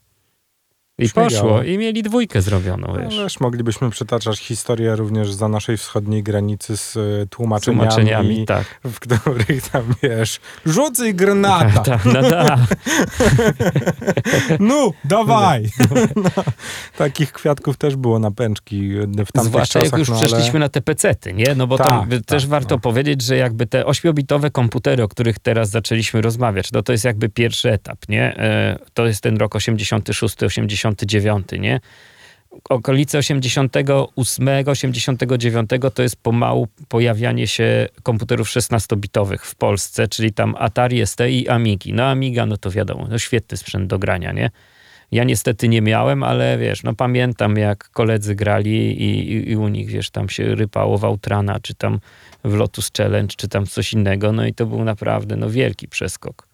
i 0.98 1.10
poszło, 1.10 1.64
i 1.64 1.78
mieli 1.78 2.04
dwójkę 2.04 2.42
zrobioną, 2.42 2.88
no, 2.88 3.00
wiesz. 3.00 3.16
No, 3.16 3.24
wiesz. 3.24 3.40
Moglibyśmy 3.40 3.90
przytaczać 3.90 4.40
historię 4.40 4.96
również 4.96 5.34
za 5.34 5.48
naszej 5.48 5.78
wschodniej 5.78 6.24
granicy 6.24 6.78
z 6.78 6.96
y, 6.96 7.28
tłumaczeniami, 7.30 7.90
tłumaczeniami 7.90 8.46
tak. 8.46 8.80
w 8.84 9.00
których 9.00 9.70
tam, 9.72 9.84
wiesz, 10.04 10.40
rzucaj 10.66 11.16
granata. 11.16 11.82
Tak, 11.82 12.06
no 12.06 12.22
da. 12.22 12.58
no, 14.60 14.92
dawaj. 15.04 15.66
No, 16.16 16.44
takich 16.98 17.32
kwiatków 17.32 17.78
też 17.78 17.96
było 17.96 18.20
na 18.20 18.32
pęczki 18.32 18.90
w 19.00 19.32
tamtych 19.32 19.44
Zwłaszcza 19.44 19.80
czasach. 19.80 19.92
jak 19.92 20.00
już 20.00 20.10
no, 20.10 20.16
przeszliśmy 20.16 20.52
ale... 20.52 20.60
na 20.60 20.70
te 20.70 20.82
pecety, 20.82 21.34
nie? 21.34 21.56
No 21.56 21.68
bo 21.68 21.78
tak, 21.78 21.88
tam 21.88 22.10
tak, 22.10 22.26
też 22.26 22.48
warto 22.48 22.76
no. 22.76 22.80
powiedzieć, 22.80 23.22
że 23.22 23.38
jakby 23.38 23.68
te 23.68 23.86
ośmiobitowe 23.86 24.52
komputery, 24.52 25.04
o 25.04 25.08
których 25.08 25.40
teraz 25.40 25.70
zaczęliśmy 25.70 26.22
rozmawiać, 26.22 26.72
no 26.72 26.84
to 26.84 26.92
jest 26.92 27.06
jakby 27.06 27.30
pierwszy 27.30 27.72
etap, 27.72 27.98
nie? 28.10 28.38
E, 28.38 28.80
to 28.94 29.06
jest 29.06 29.24
ten 29.24 29.38
rok 29.38 29.56
86, 29.56 30.44
87 30.44 30.68
89, 30.88 31.48
nie? 31.60 31.80
Okolice 32.69 33.17
88, 33.17 34.50
89 34.67 35.69
to 35.93 36.04
jest 36.04 36.15
pomału 36.15 36.67
pojawianie 36.88 37.48
się 37.48 37.88
komputerów 38.04 38.50
16-bitowych 38.50 39.39
w 39.41 39.56
Polsce, 39.56 40.08
czyli 40.08 40.34
tam 40.34 40.56
Atari 40.60 41.08
ST 41.08 41.19
i 41.30 41.50
Amigi. 41.50 41.93
No 41.93 42.06
Amiga, 42.06 42.45
no 42.45 42.58
to 42.58 42.71
wiadomo, 42.71 43.08
no 43.10 43.19
świetny 43.19 43.58
sprzęt 43.58 43.88
do 43.88 44.00
grania, 44.00 44.32
nie? 44.32 44.52
Ja 45.12 45.24
niestety 45.24 45.67
nie 45.67 45.82
miałem, 45.82 46.24
ale 46.24 46.58
wiesz, 46.58 46.84
no 46.84 46.93
pamiętam 46.93 47.58
jak 47.58 47.89
koledzy 47.89 48.36
grali 48.36 49.02
i, 49.02 49.32
i, 49.34 49.52
i 49.52 49.56
u 49.56 49.67
nich, 49.67 49.89
wiesz, 49.89 50.10
tam 50.10 50.30
się 50.30 50.56
rypało 50.56 50.98
Wautrana, 50.98 51.60
czy 51.60 51.76
tam 51.76 52.00
w 52.43 52.54
Lotus 52.54 52.91
Challenge, 52.98 53.36
czy 53.38 53.48
tam 53.48 53.65
coś 53.65 53.93
innego, 53.93 54.32
no 54.32 54.45
i 54.45 54.54
to 54.54 54.65
był 54.65 54.84
naprawdę, 54.84 55.36
no 55.36 55.50
wielki 55.50 55.88
przeskok 55.88 56.48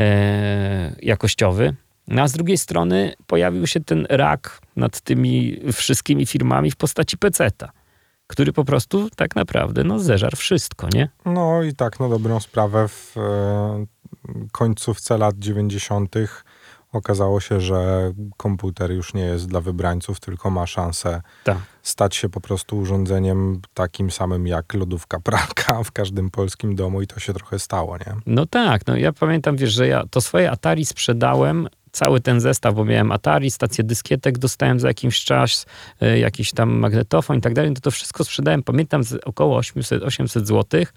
e, 0.00 0.96
jakościowy. 1.02 1.74
No 2.08 2.22
a 2.22 2.28
z 2.28 2.32
drugiej 2.32 2.58
strony 2.58 3.14
pojawił 3.26 3.66
się 3.66 3.80
ten 3.80 4.06
rak 4.10 4.60
nad 4.76 5.00
tymi 5.00 5.60
wszystkimi 5.72 6.26
firmami 6.26 6.70
w 6.70 6.76
postaci 6.76 7.18
peceta, 7.18 7.70
który 8.26 8.52
po 8.52 8.64
prostu 8.64 9.10
tak 9.16 9.36
naprawdę 9.36 9.84
no, 9.84 9.98
zeżarł 9.98 10.36
wszystko, 10.36 10.88
nie? 10.94 11.08
No 11.24 11.62
i 11.62 11.74
tak 11.74 12.00
na 12.00 12.08
dobrą 12.08 12.40
sprawę 12.40 12.88
w 12.88 13.16
e, 13.16 13.86
końcówce 14.52 15.18
lat 15.18 15.38
90. 15.38 16.14
okazało 16.92 17.40
się, 17.40 17.60
że 17.60 18.12
komputer 18.36 18.90
już 18.90 19.14
nie 19.14 19.22
jest 19.22 19.46
dla 19.46 19.60
wybrańców, 19.60 20.20
tylko 20.20 20.50
ma 20.50 20.66
szansę 20.66 21.22
tak. 21.44 21.58
stać 21.82 22.16
się 22.16 22.28
po 22.28 22.40
prostu 22.40 22.78
urządzeniem 22.78 23.60
takim 23.74 24.10
samym 24.10 24.46
jak 24.46 24.74
lodówka 24.74 25.20
pralka 25.20 25.82
w 25.82 25.92
każdym 25.92 26.30
polskim 26.30 26.74
domu 26.74 27.02
i 27.02 27.06
to 27.06 27.20
się 27.20 27.32
trochę 27.32 27.58
stało, 27.58 27.96
nie? 27.96 28.14
No 28.26 28.46
tak, 28.46 28.86
no 28.86 28.96
ja 28.96 29.12
pamiętam, 29.12 29.56
wiesz, 29.56 29.72
że 29.72 29.88
ja 29.88 30.04
to 30.10 30.20
swoje 30.20 30.50
Atari 30.50 30.84
sprzedałem 30.84 31.68
cały 31.96 32.20
ten 32.20 32.40
zestaw, 32.40 32.74
bo 32.74 32.84
miałem 32.84 33.12
Atari, 33.12 33.50
stację 33.50 33.84
dyskietek 33.84 34.38
dostałem 34.38 34.80
za 34.80 34.88
jakiś 34.88 35.24
czas, 35.24 35.66
e, 36.00 36.18
jakiś 36.18 36.52
tam 36.52 36.70
magnetofon 36.70 37.38
i 37.38 37.40
tak 37.40 37.54
dalej, 37.54 37.74
to 37.74 37.80
to 37.80 37.90
wszystko 37.90 38.24
sprzedałem, 38.24 38.62
pamiętam, 38.62 39.02
około 39.24 39.56
800, 39.56 40.02
800 40.02 40.46
złotych 40.46 40.92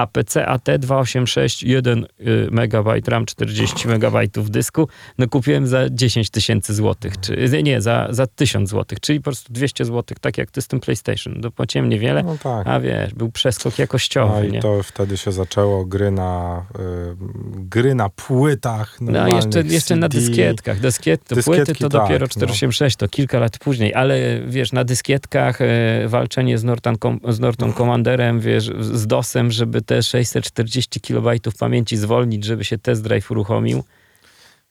a 0.00 0.06
PC 0.06 0.46
AT 0.46 0.64
286 0.78 1.62
1 1.62 2.06
MB 2.50 3.08
RAM 3.08 3.26
40 3.26 3.88
MB 3.88 4.16
dysku, 4.50 4.88
no 5.18 5.28
kupiłem 5.28 5.66
za 5.66 5.90
10 5.90 6.30
tysięcy 6.30 6.74
złotych, 6.74 7.20
czy 7.20 7.62
nie, 7.62 7.80
za, 7.80 8.08
za 8.10 8.26
1000 8.26 8.70
złotych, 8.70 9.00
czyli 9.00 9.20
po 9.20 9.24
prostu 9.24 9.52
200 9.52 9.84
złotych, 9.84 10.18
tak 10.18 10.38
jak 10.38 10.50
ty 10.50 10.62
z 10.62 10.68
tym 10.68 10.80
PlayStation. 10.80 11.40
Dopłaciłem 11.40 11.88
niewiele, 11.88 12.22
no 12.22 12.36
tak. 12.42 12.66
a 12.66 12.80
wiesz, 12.80 13.14
był 13.14 13.30
przeskok 13.30 13.78
jakościowy. 13.78 14.34
No 14.34 14.42
i 14.44 14.52
nie? 14.52 14.60
to 14.60 14.82
wtedy 14.82 15.16
się 15.16 15.32
zaczęło 15.32 15.84
gry 15.84 16.10
na, 16.10 16.64
y, 16.78 17.16
gry 17.54 17.94
na 17.94 18.08
płytach, 18.08 18.96
No 19.00 19.28
jeszcze, 19.28 19.60
jeszcze 19.60 19.96
na 19.96 20.08
dyskietkach. 20.08 20.80
Dyskiet, 20.80 21.24
to 21.24 21.36
płyty 21.44 21.74
to 21.74 21.88
tak, 21.88 21.90
dopiero 21.90 22.28
486, 22.28 22.96
no. 22.96 23.06
to 23.06 23.10
kilka 23.10 23.38
lat 23.38 23.58
później, 23.58 23.94
ale 23.94 24.40
wiesz, 24.46 24.72
na 24.72 24.84
dyskietkach 24.84 25.60
y, 25.60 25.64
walczenie 26.08 26.58
z 26.58 26.64
Norton, 26.64 26.96
z 27.28 27.40
Norton 27.40 27.72
Commanderem, 27.72 28.40
wiesz, 28.40 28.70
z 28.80 29.06
DOSem, 29.06 29.50
żeby 29.50 29.82
te 29.90 30.02
640 30.02 31.00
KB 31.00 31.26
pamięci 31.58 31.96
zwolnić, 31.96 32.44
żeby 32.44 32.64
się 32.64 32.78
test 32.78 33.02
drive 33.02 33.30
uruchomił. 33.30 33.84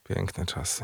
Piękne 0.03 0.45
czasy. 0.45 0.83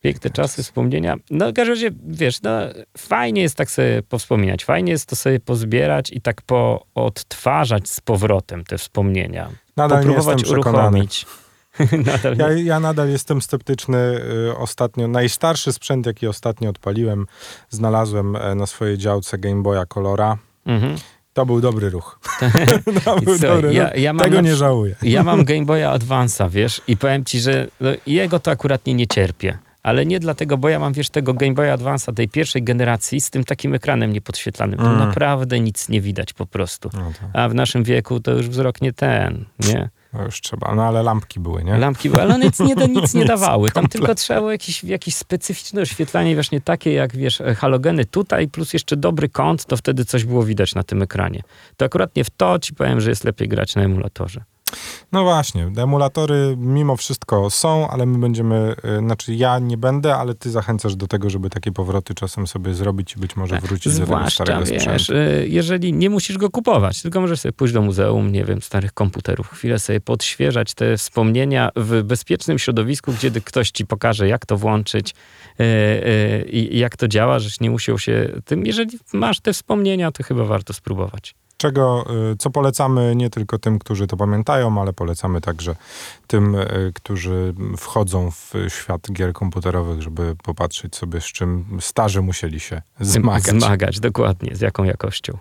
Piękne 0.00 0.30
czasy, 0.30 0.62
wspomnienia. 0.62 1.16
No 1.30 1.50
w 1.50 1.52
każdym 1.52 1.74
razie, 1.74 1.90
wiesz, 2.06 2.42
no, 2.42 2.50
fajnie 2.98 3.42
jest 3.42 3.56
tak 3.56 3.70
sobie 3.70 4.02
powspominać, 4.02 4.64
fajnie 4.64 4.92
jest 4.92 5.06
to 5.06 5.16
sobie 5.16 5.40
pozbierać 5.40 6.10
i 6.12 6.20
tak 6.20 6.42
poodtwarzać 6.42 7.88
z 7.88 8.00
powrotem 8.00 8.64
te 8.64 8.78
wspomnienia. 8.78 9.50
Nadal 9.76 9.98
Popróbować 9.98 10.44
nie 10.44 10.50
uruchomić. 10.50 11.26
nadal 12.06 12.36
ja, 12.36 12.52
ja, 12.52 12.80
nadal 12.80 13.08
jestem 13.08 13.42
sceptyczny. 13.42 13.98
Y, 14.48 14.56
ostatnio, 14.56 15.08
najstarszy 15.08 15.72
sprzęt, 15.72 16.06
jaki 16.06 16.26
ostatnio 16.26 16.70
odpaliłem, 16.70 17.26
znalazłem 17.70 18.36
e, 18.36 18.54
na 18.54 18.66
swojej 18.66 18.98
działce 18.98 19.38
Game 19.38 19.62
Boya 19.62 19.86
Colora. 19.86 20.38
Mhm. 20.66 20.96
To 21.34 21.46
był 21.46 21.60
dobry 21.60 21.90
ruch. 21.90 22.18
to 23.04 23.20
był 23.20 23.38
co, 23.38 23.48
dobry 23.48 23.74
ja, 23.74 23.94
ja 23.94 24.14
Tego 24.14 24.40
nie 24.40 24.56
żałuję. 24.56 24.94
ja 25.02 25.22
mam 25.22 25.44
Game 25.50 25.64
Boya 25.64 25.98
Advance'a, 25.98 26.50
wiesz, 26.50 26.80
i 26.88 26.96
powiem 26.96 27.24
ci, 27.24 27.40
że 27.40 27.68
no, 27.80 27.90
jego 28.06 28.38
to 28.38 28.50
akurat 28.50 28.86
nie, 28.86 28.94
nie 28.94 29.06
cierpię. 29.06 29.58
Ale 29.82 30.06
nie 30.06 30.20
dlatego, 30.20 30.58
bo 30.58 30.68
ja 30.68 30.78
mam, 30.78 30.92
wiesz, 30.92 31.10
tego 31.10 31.34
Game 31.34 31.54
Boya 31.54 31.76
Advance'a 31.76 32.14
tej 32.14 32.28
pierwszej 32.28 32.62
generacji 32.62 33.20
z 33.20 33.30
tym 33.30 33.44
takim 33.44 33.74
ekranem 33.74 34.12
niepodświetlanym. 34.12 34.80
Mm. 34.80 34.98
naprawdę 34.98 35.60
nic 35.60 35.88
nie 35.88 36.00
widać 36.00 36.32
po 36.32 36.46
prostu. 36.46 36.90
No 36.92 37.12
tak. 37.20 37.30
A 37.32 37.48
w 37.48 37.54
naszym 37.54 37.84
wieku 37.84 38.20
to 38.20 38.30
już 38.30 38.48
wzrok 38.48 38.82
nie 38.82 38.92
ten, 38.92 39.44
nie? 39.68 39.88
No 40.14 40.24
już 40.24 40.40
trzeba, 40.40 40.74
no 40.74 40.84
ale 40.84 41.02
lampki 41.02 41.40
były, 41.40 41.64
nie? 41.64 41.78
Lampki 41.78 42.10
były, 42.10 42.22
ale 42.22 42.34
one 42.34 42.44
nic 42.44 42.60
nie, 42.60 42.74
nic 42.74 43.14
nie 43.14 43.24
dawały. 43.34 43.70
Tam 43.70 43.86
tylko 43.86 44.14
trzeba 44.14 44.40
było 44.40 44.52
jakieś, 44.52 44.84
jakieś 44.84 45.16
specyficzne 45.16 45.80
oświetlanie, 45.82 46.34
właśnie 46.34 46.60
takie 46.60 46.92
jak, 46.92 47.16
wiesz, 47.16 47.42
halogeny 47.56 48.04
tutaj, 48.04 48.48
plus 48.48 48.72
jeszcze 48.72 48.96
dobry 48.96 49.28
kąt, 49.28 49.64
to 49.64 49.76
wtedy 49.76 50.04
coś 50.04 50.24
było 50.24 50.44
widać 50.44 50.74
na 50.74 50.82
tym 50.82 51.02
ekranie. 51.02 51.42
To 51.76 51.84
akurat 51.84 52.16
nie 52.16 52.24
w 52.24 52.30
to 52.30 52.58
ci 52.58 52.74
powiem, 52.74 53.00
że 53.00 53.10
jest 53.10 53.24
lepiej 53.24 53.48
grać 53.48 53.74
na 53.74 53.82
emulatorze. 53.82 54.44
No 55.12 55.22
właśnie, 55.22 55.70
emulatory 55.76 56.54
mimo 56.58 56.96
wszystko 56.96 57.50
są, 57.50 57.88
ale 57.88 58.06
my 58.06 58.18
będziemy, 58.18 58.74
y, 58.84 58.98
znaczy 58.98 59.34
ja 59.34 59.58
nie 59.58 59.76
będę, 59.76 60.16
ale 60.16 60.34
ty 60.34 60.50
zachęcasz 60.50 60.96
do 60.96 61.06
tego, 61.06 61.30
żeby 61.30 61.50
takie 61.50 61.72
powroty 61.72 62.14
czasem 62.14 62.46
sobie 62.46 62.74
zrobić 62.74 63.16
i 63.16 63.20
być 63.20 63.36
może 63.36 63.54
tak. 63.54 63.64
wrócić 63.64 63.92
Zwłaszcza, 63.92 64.44
do 64.44 64.52
tego 64.52 64.66
starego 64.66 64.84
wiesz, 64.84 65.02
sprzętu. 65.02 65.22
Y, 65.22 65.48
jeżeli 65.48 65.92
nie 65.92 66.10
musisz 66.10 66.38
go 66.38 66.50
kupować, 66.50 67.02
tylko 67.02 67.20
możesz 67.20 67.40
sobie 67.40 67.52
pójść 67.52 67.74
do 67.74 67.82
muzeum, 67.82 68.32
nie 68.32 68.44
wiem, 68.44 68.62
starych 68.62 68.92
komputerów, 68.92 69.50
chwilę 69.50 69.78
sobie 69.78 70.00
podświeżać 70.00 70.74
te 70.74 70.96
wspomnienia 70.96 71.70
w 71.76 72.02
bezpiecznym 72.02 72.58
środowisku, 72.58 73.12
gdzie 73.12 73.30
ktoś 73.30 73.70
ci 73.70 73.86
pokaże, 73.86 74.28
jak 74.28 74.46
to 74.46 74.56
włączyć 74.56 75.14
y, 75.60 76.48
i 76.50 76.78
jak 76.78 76.96
to 76.96 77.08
działa, 77.08 77.38
żeś 77.38 77.60
nie 77.60 77.70
musiał 77.70 77.98
się 77.98 78.28
tym, 78.44 78.66
jeżeli 78.66 78.98
masz 79.12 79.40
te 79.40 79.52
wspomnienia, 79.52 80.12
to 80.12 80.22
chyba 80.22 80.44
warto 80.44 80.72
spróbować 80.72 81.34
czego, 81.64 82.04
y, 82.32 82.36
co 82.36 82.50
polecamy 82.50 83.16
nie 83.16 83.30
tylko 83.30 83.58
tym, 83.58 83.78
którzy 83.78 84.06
to 84.06 84.16
pamiętają, 84.16 84.80
ale 84.80 84.92
polecamy 84.92 85.40
także 85.40 85.76
tym, 86.26 86.54
y, 86.54 86.92
którzy 86.94 87.54
wchodzą 87.76 88.30
w 88.30 88.52
świat 88.68 89.12
gier 89.12 89.32
komputerowych, 89.32 90.02
żeby 90.02 90.36
popatrzeć 90.42 90.96
sobie, 90.96 91.20
z 91.20 91.24
czym 91.24 91.78
starzy 91.80 92.22
musieli 92.22 92.60
się 92.60 92.82
zmagać. 93.00 93.62
Zmagać, 93.62 94.00
dokładnie, 94.00 94.56
z 94.56 94.60
jaką 94.60 94.84
jakością. 94.84 95.38